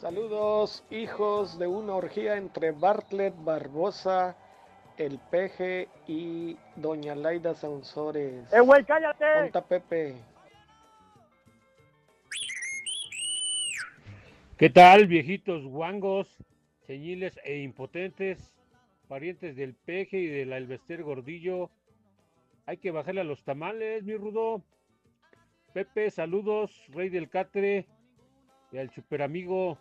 [0.00, 4.36] Saludos, hijos de una orgía entre Bartlett Barbosa,
[4.96, 8.50] el Peje y Doña Laida Sansores.
[8.52, 9.26] ¡Eh, güey, cállate!
[9.42, 10.16] Ponta Pepe.
[14.56, 16.26] ¿Qué tal, viejitos guangos,
[16.86, 18.54] señiles e impotentes,
[19.06, 21.70] parientes del peje y del albester gordillo?
[22.68, 24.62] Hay que bajarle a los tamales, mi rudo.
[25.72, 27.88] Pepe, saludos, rey del catre
[28.70, 29.78] y al superamigo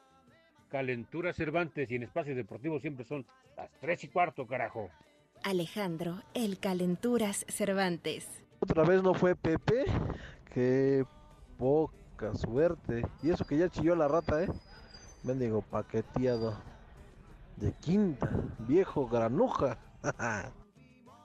[0.70, 3.26] Calentura Cervantes y en Espacio Deportivo siempre son
[3.58, 4.90] las tres y cuarto, carajo.
[5.44, 8.46] Alejandro, el Calenturas Cervantes.
[8.62, 9.84] Otra vez no fue Pepe,
[10.54, 11.04] qué
[11.58, 13.06] poca suerte.
[13.22, 14.48] Y eso que ya chilló la rata, ¿eh?
[15.26, 16.58] Mendigo paqueteado.
[17.58, 19.78] De quinta, viejo granuja.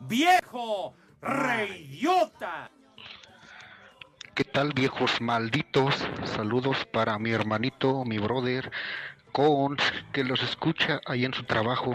[0.01, 0.97] ¡Viejo!
[1.23, 2.69] ¡Reyota!
[4.35, 5.95] ¿Qué tal viejos malditos?
[6.25, 8.73] Saludos para mi hermanito, mi brother,
[9.31, 9.77] con
[10.13, 11.95] que los escucha ahí en su trabajo.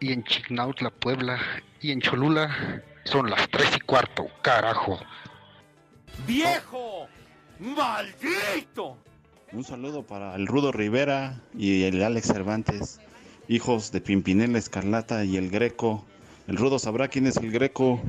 [0.00, 1.38] Y en Chignautla, Puebla,
[1.80, 5.00] y en Cholula son las tres y cuarto, carajo.
[6.26, 7.08] ¡Viejo!
[7.58, 8.98] ¡Maldito!
[9.52, 13.00] Un saludo para el Rudo Rivera y el Alex Cervantes,
[13.48, 16.04] hijos de Pimpinela Escarlata y el Greco.
[16.48, 18.00] El Rudo sabrá quién es el Greco.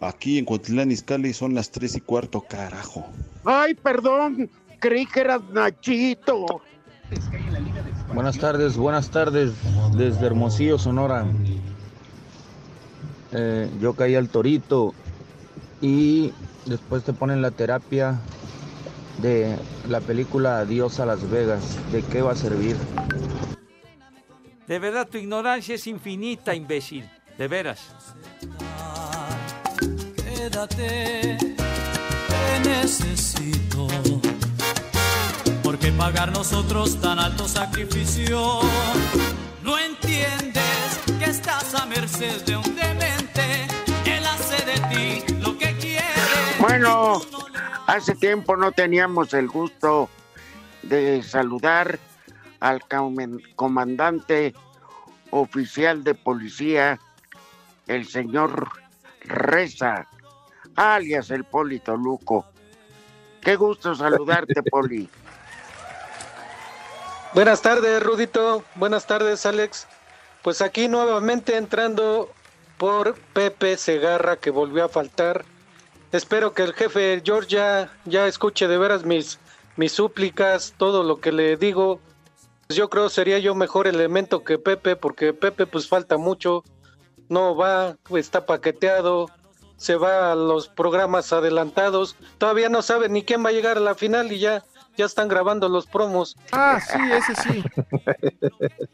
[0.00, 3.06] Aquí en Cuautitlán Izcalli son las tres y cuarto, carajo.
[3.42, 6.60] Ay, perdón, creí que eras Nachito.
[8.14, 9.52] Buenas tardes, buenas tardes
[9.96, 11.26] desde Hermosillo, Sonora.
[13.32, 14.92] Eh, yo caí al torito
[15.80, 16.32] y
[16.66, 18.20] después te ponen la terapia
[19.22, 19.56] de
[19.88, 21.78] la película Adiós a Las Vegas.
[21.92, 22.76] ¿De qué va a servir?
[24.66, 27.08] De verdad, tu ignorancia es infinita, imbécil.
[27.38, 27.78] De veras.
[30.16, 33.86] Quédate, te necesito.
[35.62, 38.58] ¿Por qué pagar nosotros tan alto sacrificio?
[39.62, 43.68] No entiendes que estás a merced de un demente.
[44.04, 46.04] Él hace de ti lo que quiere.
[46.58, 47.20] Bueno,
[47.86, 50.10] hace tiempo no teníamos el gusto
[50.82, 52.00] de saludar
[52.58, 52.82] al
[53.54, 54.54] comandante
[55.30, 56.98] oficial de policía,
[57.88, 58.68] el señor
[59.22, 60.06] Reza,
[60.76, 62.46] alias el Polito Luco.
[63.40, 65.08] Qué gusto saludarte, Poli.
[67.34, 68.64] Buenas tardes, Rudito.
[68.74, 69.86] Buenas tardes, Alex.
[70.42, 72.30] Pues aquí nuevamente entrando
[72.78, 75.44] por Pepe Segarra, que volvió a faltar.
[76.12, 79.38] Espero que el jefe George ya, ya escuche de veras mis,
[79.76, 82.00] mis súplicas, todo lo que le digo.
[82.66, 86.64] Pues yo creo sería yo mejor elemento que Pepe, porque Pepe pues falta mucho.
[87.28, 89.28] No va, está paqueteado,
[89.76, 92.16] se va a los programas adelantados.
[92.38, 94.64] Todavía no sabe ni quién va a llegar a la final y ya,
[94.96, 96.36] ya están grabando los promos.
[96.52, 97.64] Ah, sí, ese sí.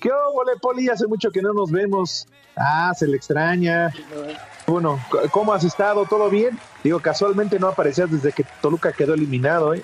[0.00, 0.88] ¿Qué óvole, Poli?
[0.88, 2.26] Hace mucho que no nos vemos.
[2.56, 3.92] Ah, se le extraña.
[4.66, 6.04] Bueno, ¿cómo has estado?
[6.06, 6.58] ¿Todo bien?
[6.82, 9.82] Digo, casualmente no aparecías desde que Toluca quedó eliminado, ¿eh?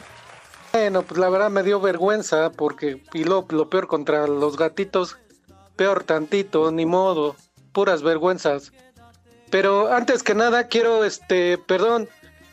[0.73, 5.19] Bueno, pues la verdad me dio vergüenza porque y lo, lo peor contra los gatitos,
[5.75, 7.35] peor tantito, ni modo,
[7.73, 8.73] puras vergüenzas.
[9.51, 12.09] Pero antes que nada quiero, este, perdón,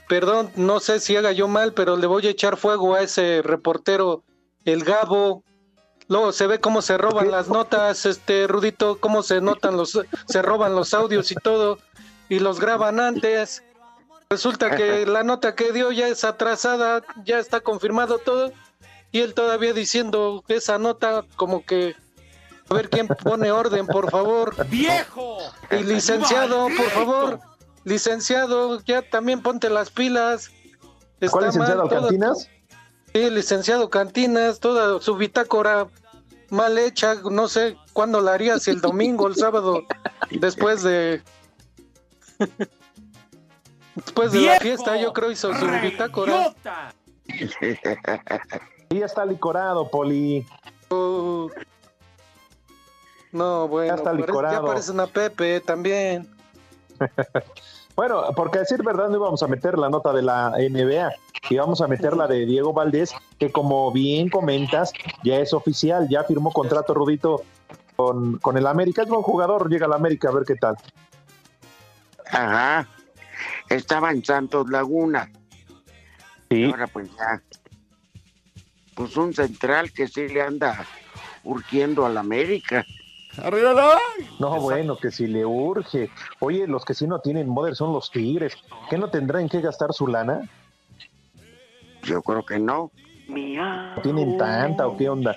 [0.08, 3.41] perdón, no sé si haga yo mal, pero le voy a echar fuego a ese
[3.43, 4.23] reportero,
[4.65, 5.43] el Gabo.
[6.08, 10.41] Luego se ve cómo se roban las notas, este Rudito, cómo se notan los, se
[10.41, 11.80] roban los audios y todo,
[12.30, 13.62] y los graban antes.
[14.30, 18.51] Resulta que la nota que dio ya es atrasada, ya está confirmado todo,
[19.12, 21.95] y él todavía diciendo esa nota como que
[22.69, 24.67] a ver quién pone orden, por favor.
[24.67, 25.38] ¡Viejo!
[25.71, 27.39] Y licenciado, por favor.
[27.84, 30.51] Licenciado, ya también ponte las pilas.
[31.19, 32.01] Está ¿Cuál licenciado mal.
[32.01, 32.49] Cantinas?
[33.13, 35.88] Sí, licenciado Cantinas, toda su bitácora
[36.49, 39.84] mal hecha, no sé cuándo la haría, si el domingo, el sábado,
[40.30, 41.21] después de...
[43.95, 46.53] después de la fiesta, yo creo hizo su bitácora.
[48.89, 50.45] Ya está licorado, Poli.
[50.89, 51.49] Uh,
[53.32, 54.66] no, bueno, está parece- ya licorado.
[54.68, 56.28] parece una Pepe también.
[57.96, 61.12] Bueno, porque a decir verdad no íbamos a meter la nota de la NBA,
[61.50, 66.24] íbamos a meter la de Diego Valdés, que como bien comentas, ya es oficial, ya
[66.24, 67.42] firmó contrato Rudito
[67.96, 70.76] con, con el América, es buen jugador, llega al América a ver qué tal.
[72.30, 72.88] Ajá.
[73.68, 75.32] Estaba en Santos Laguna.
[76.52, 76.66] Sí.
[76.66, 77.42] Ahora pues ya.
[78.94, 80.86] Pues un central que sí le anda
[81.44, 82.86] urgiendo al América.
[84.39, 86.10] No, bueno, que si le urge.
[86.39, 88.54] Oye, los que sí no tienen moder son los Tigres.
[88.89, 90.50] ¿Qué no tendrán que gastar su lana?
[92.04, 92.91] Yo creo que no.
[93.95, 95.36] ¿No tienen tanta o qué onda?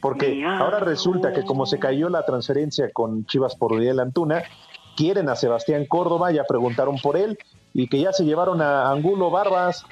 [0.00, 0.26] Porque
[0.60, 4.42] ahora resulta que como se cayó la transferencia con Chivas por Uriel Antuna,
[4.96, 7.38] quieren a Sebastián Córdoba, ya preguntaron por él,
[7.74, 9.84] y que ya se llevaron a Angulo Barbas,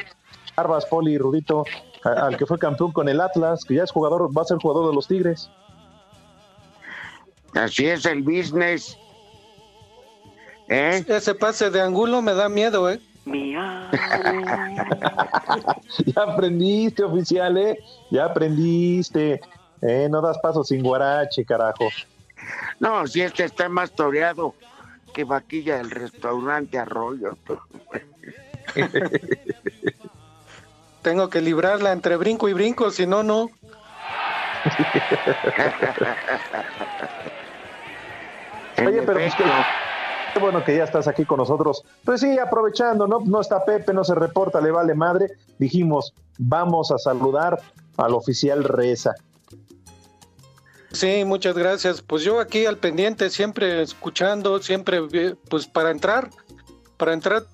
[0.57, 1.64] Barbas, Poli y Rudito,
[2.05, 4.59] a- al que fue campeón con el Atlas, que ya es jugador, va a ser
[4.59, 5.51] jugador de los Tigres.
[7.57, 8.99] Así es el business.
[10.69, 11.05] ¿Eh?
[11.07, 13.01] Ese pase de Angulo me da miedo, ¿eh?
[16.07, 17.79] ya aprendiste, oficial, ¿eh?
[18.11, 19.40] Ya aprendiste.
[19.83, 21.88] Eh, no das paso sin guarache, carajo.
[22.79, 24.55] No, si este está más toreado
[25.12, 27.37] que vaquilla del restaurante Arroyo.
[31.03, 33.51] Tengo que librarla entre brinco y brinco, si no, no.
[38.79, 41.83] Oye, pero pues qué, bueno que ya estás aquí con nosotros.
[42.05, 43.21] Pues sí, aprovechando, ¿no?
[43.21, 45.29] No está Pepe, no se reporta, le vale madre.
[45.59, 47.61] Dijimos, vamos a saludar
[47.97, 49.15] al oficial Reza.
[50.93, 52.03] Sí, muchas gracias.
[52.03, 55.03] Pues yo aquí al pendiente, siempre escuchando, siempre,
[55.49, 56.31] pues para entrar,
[56.97, 57.45] para entrar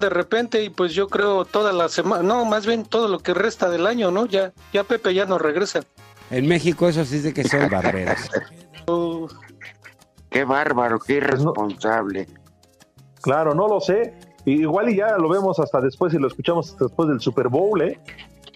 [0.00, 3.34] de repente y pues yo creo toda la semana, no, más bien todo lo que
[3.34, 4.26] resta del año, ¿no?
[4.26, 5.80] Ya, ya Pepe ya no regresa.
[6.30, 8.18] En México eso sí de que son barberos.
[10.30, 12.28] Qué bárbaro, qué irresponsable.
[13.20, 14.14] Claro, no lo sé.
[14.44, 17.82] Igual y ya lo vemos hasta después y lo escuchamos hasta después del Super Bowl,
[17.82, 18.00] ¿eh?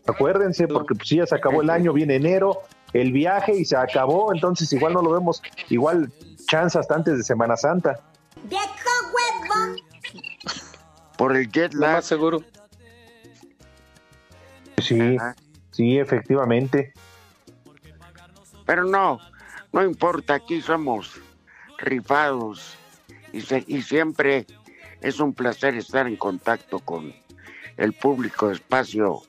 [0.06, 3.76] Acuérdense, porque pues sí, ya se acabó el año, viene enero, el viaje y se
[3.76, 6.12] acabó, entonces igual no lo vemos, igual
[6.48, 8.00] chance hasta antes de Semana Santa.
[11.16, 11.96] Por el jet lag.
[11.96, 12.42] Más seguro.
[14.78, 15.16] Sí,
[15.70, 16.92] sí, efectivamente.
[18.66, 19.18] Pero no,
[19.72, 21.20] no importa, aquí somos
[21.82, 22.74] rifados
[23.32, 24.46] y, se- y siempre
[25.00, 27.12] es un placer estar en contacto con
[27.76, 29.22] el público de espacio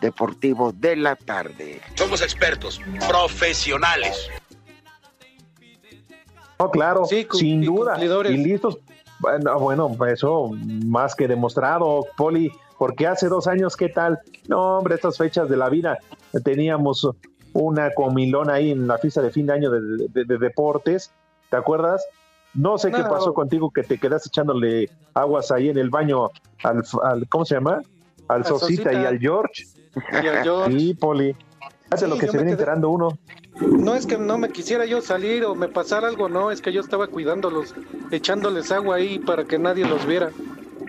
[0.00, 1.80] deportivo de la tarde.
[1.94, 4.28] Somos expertos, profesionales.
[6.58, 7.98] No, claro, sin y duda.
[8.30, 8.78] Y listos.
[9.18, 10.50] Bueno, bueno, eso
[10.86, 14.18] más que demostrado, Poli, porque hace dos años, ¿qué tal?
[14.48, 15.98] No, hombre, estas fechas de la vida
[16.44, 17.08] teníamos
[17.52, 21.12] una comilón ahí en la fiesta de fin de año de, de- de deportes,
[21.50, 22.04] ¿te acuerdas?
[22.54, 26.30] No sé qué pasó contigo que te quedas echándole aguas ahí en el baño
[26.62, 27.80] al, al- ¿cómo se llama?
[28.28, 29.64] Al Sosita y al George.
[30.22, 30.78] Y al George.
[30.78, 31.36] Sí, Poli.
[31.90, 33.08] Hace Sí, lo que se viene quedé- enterando uno.
[33.60, 36.72] No es que no me quisiera yo salir o me pasara algo, no, es que
[36.72, 37.72] yo estaba cuidándolos,
[38.10, 40.30] echándoles agua ahí para que nadie los viera.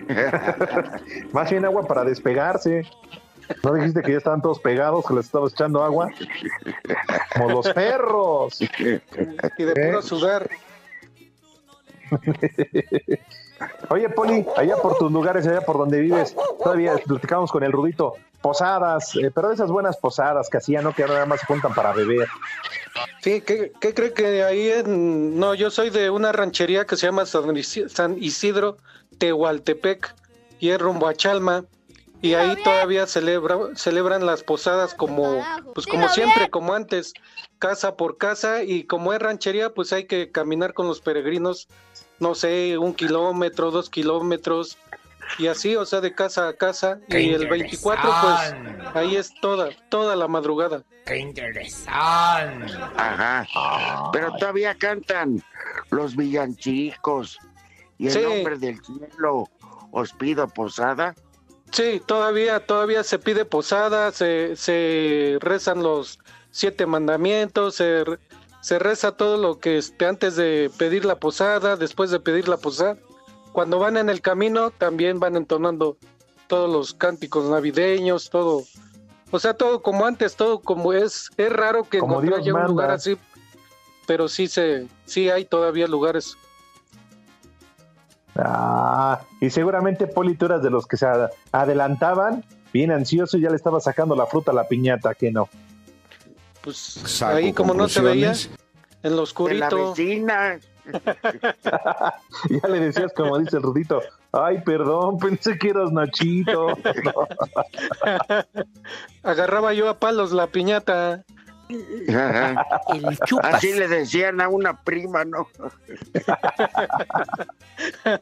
[1.32, 2.82] Más bien agua para despegarse.
[3.62, 6.10] ¿No dijiste que ya estaban todos pegados, que les estabas echando agua?
[7.34, 8.60] Como los perros.
[8.60, 9.86] Y de ¿Eh?
[9.86, 10.48] puro sudar.
[13.90, 18.14] Oye, Poli, allá por tus lugares, allá por donde vives, todavía platicamos con el Rudito.
[18.42, 20.92] Posadas, eh, pero esas buenas posadas que hacían, ¿no?
[20.92, 22.28] Que ahora nada más se juntan para beber.
[23.20, 25.38] Sí, ¿qué, qué cree que ahí en...
[25.38, 28.76] No, yo soy de una ranchería que se llama San Isidro
[29.18, 30.14] Tehualtepec
[30.60, 31.64] y es rumbo a Chalma.
[32.22, 35.44] Y ahí todavía celebra, celebran las posadas como,
[35.74, 37.12] pues como siempre, como antes,
[37.58, 41.68] casa por casa y como es ranchería, pues hay que caminar con los peregrinos
[42.18, 44.78] no sé, un kilómetro, dos kilómetros,
[45.38, 47.00] y así, o sea, de casa a casa.
[47.08, 48.54] y el 24, pues,
[48.94, 50.82] ahí es toda, toda la madrugada.
[51.04, 52.72] ¡Qué interesante!
[52.96, 53.46] Ajá.
[54.12, 55.42] Pero todavía cantan
[55.90, 57.38] los villancicos
[57.98, 59.48] y el nombre del cielo
[59.90, 61.14] os pido posada.
[61.72, 66.18] Sí, todavía, todavía se pide posada, se, se rezan los
[66.50, 68.04] siete mandamientos, se,
[68.60, 72.56] se reza todo lo que esté antes de pedir la posada, después de pedir la
[72.56, 72.96] posada.
[73.52, 75.96] Cuando van en el camino también van entonando
[76.46, 78.62] todos los cánticos navideños, todo.
[79.30, 81.30] O sea, todo como antes, todo como es.
[81.36, 83.18] Es raro que encontrar un lugar así,
[84.06, 86.36] pero sí se, sí hay todavía lugares
[88.38, 91.06] Ah, y seguramente Poli, tú eras de los que se
[91.52, 95.48] adelantaban, bien ansioso, y ya le estaba sacando la fruta a la piñata, que no.
[96.62, 98.32] Pues ahí como no se veía,
[99.02, 99.94] en lo oscurito.
[102.50, 104.00] ya le decías, como dice el Rudito,
[104.32, 106.68] ay, perdón, pensé que eras Nachito.
[109.22, 111.24] Agarraba yo a palos la piñata.
[113.42, 115.48] Así le decían a una prima, ¿no?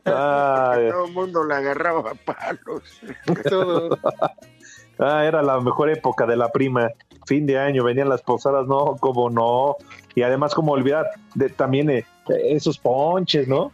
[0.03, 3.01] Todo el mundo le agarraba a palos.
[4.99, 6.91] Ah, era la mejor época de la prima.
[7.27, 9.77] Fin de año, venían las posadas, no, como no.
[10.15, 13.73] Y además, como olvidar de, también eh, esos ponches, ¿no?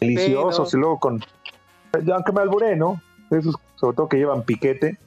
[0.00, 0.72] Deliciosos.
[0.72, 1.22] Y luego con.
[1.92, 3.00] Aunque me alburé, ¿no?
[3.30, 4.98] Esos, sobre todo que llevan piquete.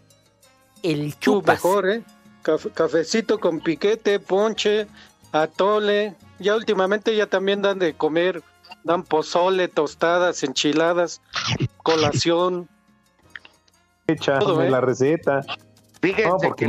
[0.84, 1.56] El chupas.
[1.56, 2.04] Mejor, ¿eh?
[2.42, 4.88] Cafecito con piquete, ponche,
[5.32, 6.16] atole.
[6.40, 8.42] Ya últimamente ya también dan de comer,
[8.84, 11.22] dan pozole, tostadas, enchiladas,
[11.84, 12.68] colación.
[14.08, 14.70] Echa ¿eh?
[14.70, 15.42] la receta.
[16.02, 16.66] Fíjense que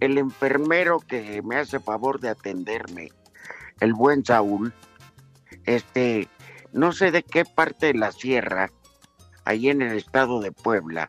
[0.00, 3.10] el enfermero, que me hace favor de atenderme,
[3.80, 4.72] el buen Saúl,
[5.64, 6.28] este,
[6.72, 8.70] no sé de qué parte de la sierra,
[9.44, 11.08] ahí en el estado de Puebla,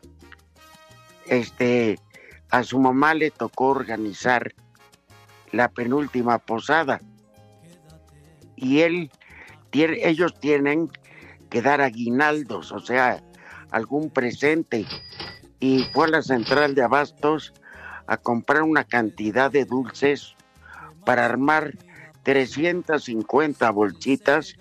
[1.26, 1.98] este,
[2.50, 4.54] a su mamá le tocó organizar
[5.52, 7.00] la penúltima posada
[8.56, 9.10] y él
[9.72, 10.90] ellos tienen
[11.48, 13.22] que dar aguinaldos, o sea,
[13.70, 14.86] algún presente
[15.60, 17.52] y fue a la central de abastos
[18.06, 20.34] a comprar una cantidad de dulces
[21.04, 21.74] para armar
[22.24, 24.56] 350 bolsitas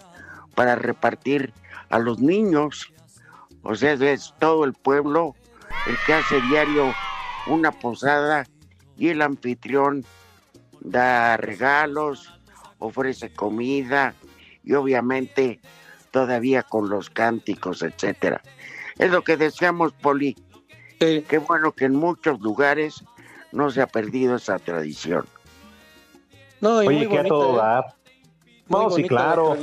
[0.55, 1.53] para repartir
[1.89, 2.93] a los niños.
[3.63, 5.35] O sea, es todo el pueblo
[5.87, 6.93] el que hace diario
[7.47, 8.45] una posada
[8.97, 10.05] y el anfitrión
[10.81, 12.33] da regalos,
[12.79, 14.13] ofrece comida
[14.63, 15.59] y obviamente
[16.11, 18.41] todavía con los cánticos, etcétera.
[18.97, 20.35] Es lo que deseamos, Poli.
[20.99, 23.03] Qué bueno que en muchos lugares
[23.51, 25.25] no se ha perdido esa tradición.
[26.59, 27.85] No, Oye, que a todo dar.
[28.67, 29.57] No, sí, claro.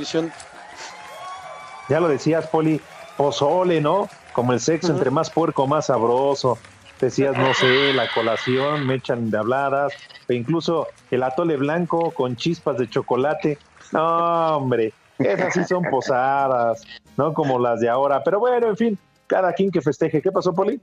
[1.89, 2.81] Ya lo decías, Poli,
[3.15, 4.09] pozole, ¿no?
[4.33, 6.57] Como el sexo, entre más puerco, más sabroso
[6.99, 9.93] decías, no sé, la colación, me echan de habladas,
[10.27, 13.57] e incluso el atole blanco con chispas de chocolate.
[13.91, 16.83] No, hombre, esas sí son posadas,
[17.15, 18.23] no como las de ahora.
[18.23, 20.21] Pero bueno, en fin, cada quien que festeje.
[20.21, 20.81] ¿Qué pasó, Poli?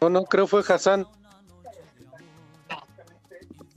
[0.00, 1.06] No, no, creo fue Hassan.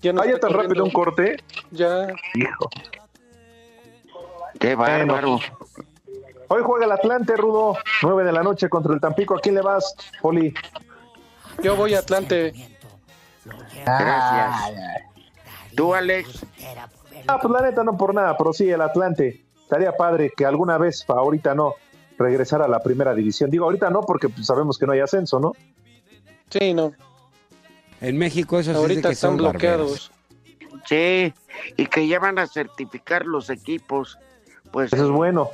[0.02, 1.38] Ya no tan rápido un corte.
[1.72, 2.08] Ya.
[2.34, 2.70] Hijo.
[4.60, 5.39] Qué bárbaro.
[6.47, 7.78] Hoy juega el Atlante, Rudo.
[8.02, 9.36] 9 de la noche contra el Tampico.
[9.36, 10.54] ¿A quién le vas, Poli?
[11.62, 12.53] Yo voy a Atlante.
[13.86, 14.74] Gracias.
[15.76, 16.45] ¿Tú, Alex?
[17.28, 19.43] Ah, pues la neta no por nada, pero sí, el Atlante.
[19.62, 21.76] Estaría padre que alguna vez, ahorita no,
[22.18, 23.49] regresara a la primera división.
[23.49, 25.53] Digo, ahorita no, porque pues, sabemos que no hay ascenso, ¿no?
[26.49, 26.93] Sí, no.
[28.01, 30.12] En México eso ahorita sí que están bloqueados.
[30.86, 31.34] Sí,
[31.78, 34.18] y que ya van a certificar los equipos.
[34.72, 35.49] Pues eso es bueno.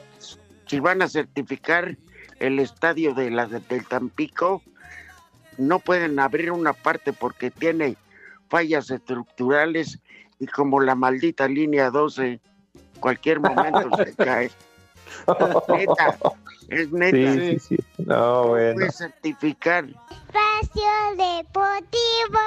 [0.68, 1.98] Si van a certificar
[2.40, 4.62] el estadio de la del Tampico,
[5.58, 7.96] no pueden abrir una parte porque tiene
[8.50, 10.00] fallas estructurales
[10.40, 12.40] y como la maldita línea 12,
[13.00, 14.52] cualquier momento se cae.
[15.70, 16.18] neta,
[16.70, 17.34] es neta.
[17.34, 18.76] Sí, sí, No, bueno.
[18.76, 19.86] Puede certificar.
[19.86, 22.40] Espacio Deportivo.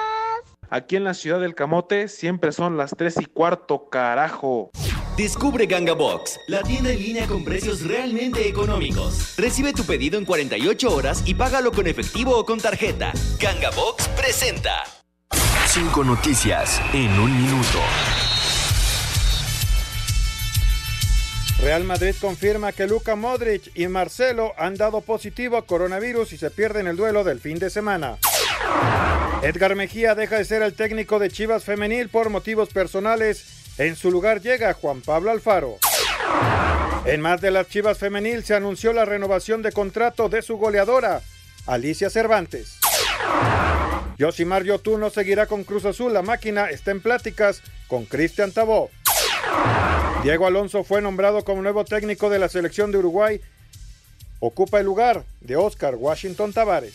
[0.70, 4.70] Aquí en la ciudad del Camote siempre son las 3 y cuarto, carajo.
[5.18, 9.34] Descubre Ganga Box, la tienda en línea con precios realmente económicos.
[9.36, 13.12] Recibe tu pedido en 48 horas y págalo con efectivo o con tarjeta.
[13.40, 14.84] Ganga Box presenta.
[15.66, 17.80] Cinco noticias en un minuto.
[21.62, 26.52] Real Madrid confirma que Luka Modric y Marcelo han dado positivo a coronavirus y se
[26.52, 28.18] pierden el duelo del fin de semana.
[29.42, 34.10] Edgar Mejía deja de ser el técnico de Chivas Femenil por motivos personales en su
[34.10, 35.78] lugar llega Juan Pablo Alfaro.
[37.04, 41.22] En más de las Chivas Femenil se anunció la renovación de contrato de su goleadora,
[41.66, 42.78] Alicia Cervantes.
[44.18, 48.90] Yosimar Yotun no seguirá con Cruz Azul, la máquina está en pláticas con Cristian Tabó.
[50.24, 53.40] Diego Alonso fue nombrado como nuevo técnico de la selección de Uruguay.
[54.40, 56.94] Ocupa el lugar de Oscar Washington Tavares.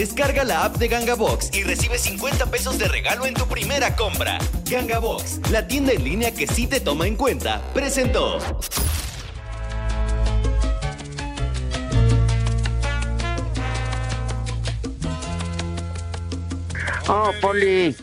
[0.00, 3.94] Descarga la app de Ganga Box y recibe 50 pesos de regalo en tu primera
[3.96, 4.38] compra.
[4.64, 8.38] Ganga Box, la tienda en línea que sí te toma en cuenta, presentó.
[17.06, 17.94] Oh, Poli,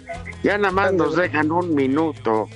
[0.43, 2.47] ya nada más nos dejan un minuto.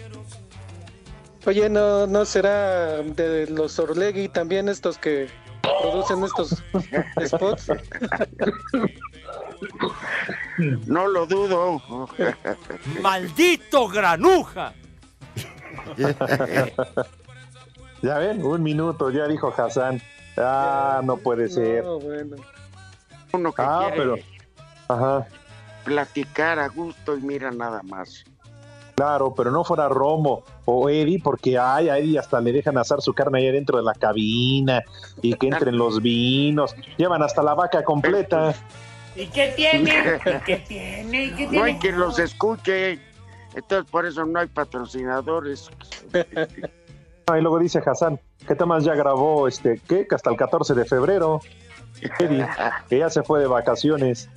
[1.48, 5.30] Oye, ¿no, no será de los Orlegui también estos que
[5.64, 6.64] producen estos
[7.26, 7.72] spots?
[10.88, 11.82] No lo dudo.
[13.02, 14.74] ¡Maldito granuja!
[18.02, 20.02] ya ven, un minuto, ya dijo Hassan.
[20.38, 21.84] Ah, no puede ser.
[21.84, 22.38] No, bueno.
[23.34, 24.16] Uno que Ah, pero.
[24.88, 25.28] Ajá.
[25.86, 28.24] platicar a gusto y mira nada más.
[28.96, 33.02] Claro, pero no fuera Romo o Eddie, porque ay, a Eddie hasta le dejan asar
[33.02, 34.82] su carne ahí dentro de la cabina
[35.22, 36.76] y que entren los vinos.
[36.98, 38.54] Llevan hasta la vaca completa.
[39.16, 40.20] ¿Y qué tiene?
[40.26, 41.24] ¿Y qué tiene?
[41.26, 41.80] ¿Y qué No hay tiene?
[41.80, 43.00] quien los escuche.
[43.56, 45.70] Entonces por eso no hay patrocinadores.
[47.28, 50.08] Ah, y luego dice Hassan, que Tomás ya grabó este, ¿qué?
[50.08, 51.42] Que hasta el 14 de febrero.
[52.20, 52.48] Eddie,
[52.90, 54.30] que ya se fue de vacaciones.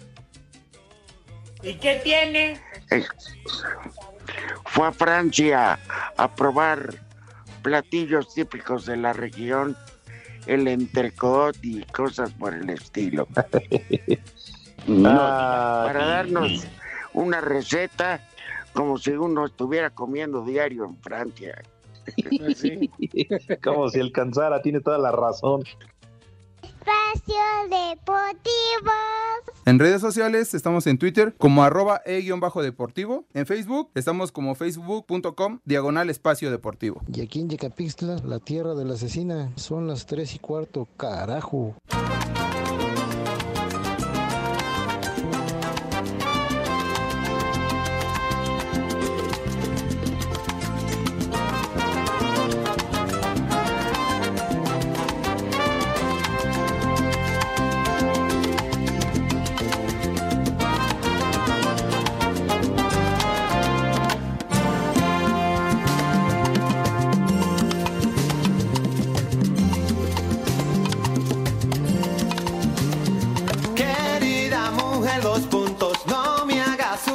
[1.63, 2.61] ¿Y qué tiene?
[2.91, 3.05] Eh,
[4.67, 5.79] Fue a Francia
[6.17, 6.95] a probar
[7.63, 9.77] platillos típicos de la región,
[10.47, 13.27] el entrecot y cosas por el estilo.
[14.87, 16.67] No, Ah, para darnos
[17.13, 18.21] una receta
[18.73, 21.63] como si uno estuviera comiendo diario en Francia.
[23.65, 25.63] Como si alcanzara, tiene toda la razón.
[26.63, 27.35] Espacio
[27.71, 28.93] Deportivo.
[29.65, 33.25] En redes sociales estamos en Twitter como arroba e-deportivo.
[33.33, 37.01] En Facebook estamos como facebook.com diagonal espacio deportivo.
[37.11, 41.75] Y aquí en Yecapixtla, la tierra de la asesina, son las tres y cuarto, carajo.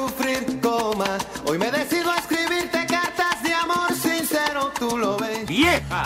[0.09, 1.17] Sufrir, coma.
[1.45, 5.45] Hoy me decido a escribirte cartas de amor sincero, tú lo ves.
[5.47, 6.05] ¡Vieja!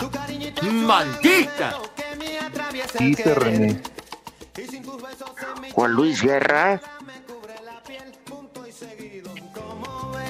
[0.62, 1.74] ¡Maldita!
[2.98, 3.80] Dice René.
[5.72, 6.80] Juan Luis Guerra.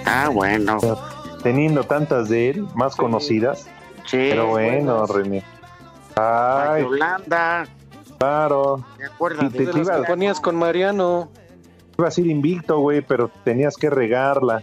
[0.06, 0.78] Ah, bueno.
[1.42, 3.66] Teniendo tantas de él, más conocidas.
[4.06, 5.10] Sí, Pero bueno, buenas.
[5.10, 5.42] René.
[6.16, 7.66] Ay, Yolanda.
[8.18, 8.84] claro.
[8.96, 11.30] ¿Te acuerdas Sí, de te- De que ponías con Mariano.
[11.98, 14.62] Ibas a ir invicto, güey, pero tenías que regarla.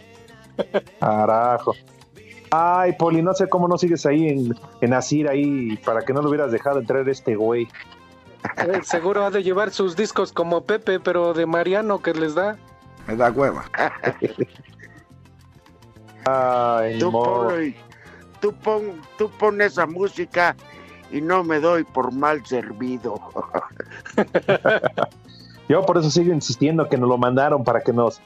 [1.00, 1.74] Carajo.
[2.50, 6.22] Ay, Poli, no sé cómo no sigues ahí en, en Asir ahí para que no
[6.22, 7.70] lo hubieras dejado entrar este güey.
[8.58, 12.58] Eh, seguro ha de llevar sus discos como Pepe, pero de Mariano que les da.
[13.08, 13.64] Me da hueva.
[16.26, 17.12] Ay, Tú,
[18.42, 20.56] tú, pon, tú pon esa música
[21.10, 23.20] y no me doy por mal servido.
[25.70, 28.22] Yo por eso sigo insistiendo que nos lo mandaron para que nos,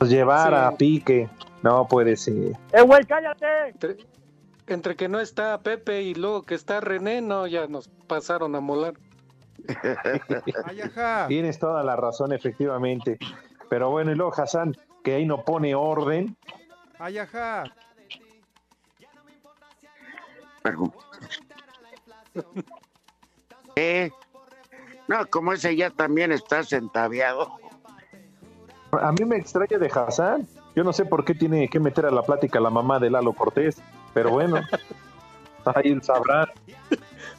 [0.00, 0.74] nos llevara Sí.
[0.74, 1.28] a pique.
[1.62, 2.52] No puede ser.
[2.72, 3.68] ¡Eh, güey, cállate!
[3.68, 3.96] Entre,
[4.66, 8.60] entre que no está Pepe y luego que está René, no, ya nos pasaron a
[8.60, 8.94] molar.
[11.28, 13.18] Tienes toda la razón, efectivamente.
[13.70, 16.36] Pero bueno, y luego Hassan, que ahí no pone orden.
[16.98, 17.64] Ay, ajá.
[20.62, 20.92] Pero-
[23.76, 24.10] Eh,
[25.08, 27.52] no, como ese ya también está sentaviado.
[28.92, 30.46] A mí me extraña de Hassan.
[30.74, 33.32] Yo no sé por qué tiene que meter a la plática la mamá de Lalo
[33.32, 33.76] Cortés,
[34.14, 34.56] pero bueno,
[35.66, 36.48] ahí él sabrá.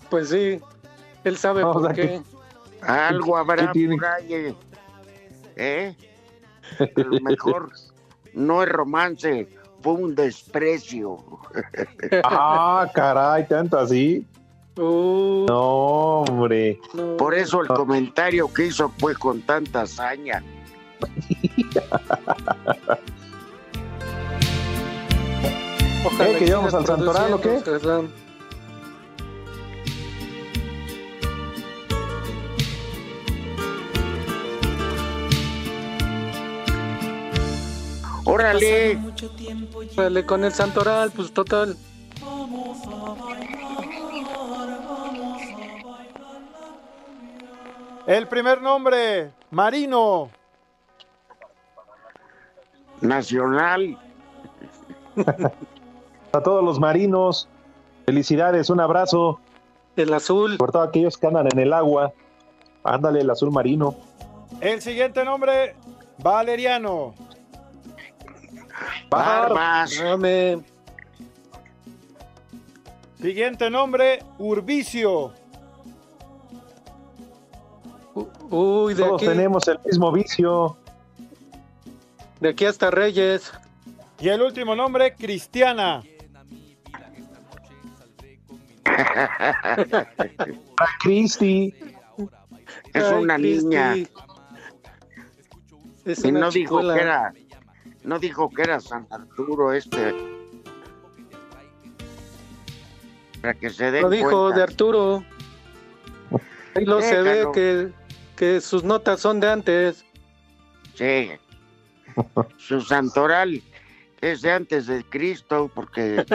[0.10, 0.60] Pues sí,
[1.24, 2.22] él sabe No, o por sea qué.
[2.82, 3.96] que- Algo habrá ¿Qué tiene?
[3.96, 4.34] por ahí.
[4.34, 4.56] eh.
[5.56, 5.96] ¿Eh?
[6.80, 7.70] A lo mejor
[8.34, 9.48] no es romance,
[9.82, 11.18] fue un desprecio.
[12.24, 14.28] Ah, caray, tanto así.
[14.76, 16.80] Uh, No, hombre.
[17.18, 20.44] Por eso el comentario que hizo fue con tanta hazaña.
[26.06, 27.62] Ojalá ¿Eh, que sigas al Santoral o qué?
[38.26, 39.00] Órale.
[39.96, 41.78] Órale, con el Santoral, pues total.
[48.06, 50.30] El primer nombre, Marino.
[53.02, 53.98] Nacional.
[56.34, 57.48] A todos los marinos,
[58.06, 59.40] felicidades, un abrazo.
[59.96, 60.58] El azul.
[60.58, 62.12] Por todos aquellos que andan en el agua.
[62.84, 63.96] Ándale, el azul marino.
[64.60, 65.76] El siguiente nombre,
[66.18, 67.14] Valeriano.
[69.10, 69.98] Barbas.
[69.98, 70.62] Dame.
[73.22, 75.34] Siguiente nombre, Urbicio.
[78.56, 80.78] Uy, de Todos aquí, tenemos el mismo vicio.
[82.40, 83.52] de aquí hasta Reyes.
[84.20, 86.04] Y el último nombre, Cristiana.
[91.02, 91.74] Cristi.
[92.94, 93.66] Es Ay, una Cristi.
[93.66, 93.96] niña.
[96.06, 97.34] Es Y una no dijo que era,
[98.04, 100.14] no dijo que era San Arturo este.
[103.42, 104.58] Para que se den Lo dijo cuenta.
[104.58, 105.24] de Arturo.
[106.76, 107.92] Ahí lo se ve que,
[108.36, 110.06] que sus notas son de antes.
[110.96, 111.32] Sí.
[112.58, 113.62] Su santoral
[114.22, 116.24] es de antes de Cristo, porque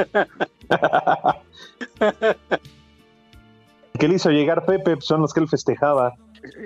[3.99, 6.15] que le hizo llegar Pepe pues, son los que él festejaba.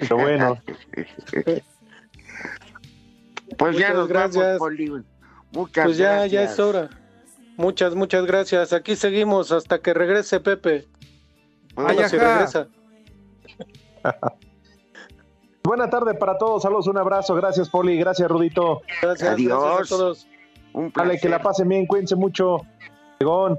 [0.00, 0.58] Pero bueno,
[3.58, 4.44] pues ya Muchas nos gracias.
[4.44, 4.92] vamos, Poli.
[5.52, 6.32] Muchas Pues ya, gracias.
[6.32, 6.90] ya es hora.
[7.56, 8.72] Muchas, muchas gracias.
[8.72, 10.88] Aquí seguimos hasta que regrese Pepe.
[11.76, 12.68] Ay, Bueno, si regresa.
[15.64, 16.62] Buena tarde para todos.
[16.62, 17.34] Saludos, un abrazo.
[17.34, 17.98] Gracias, Poli.
[17.98, 18.82] Gracias, Rudito.
[19.00, 19.62] Gracias, Adiós.
[19.62, 20.28] gracias a todos.
[20.74, 21.30] Un Dale, que placer.
[21.30, 21.86] la pasen bien.
[21.86, 22.58] Cuídense mucho.
[23.20, 23.58] Llegón.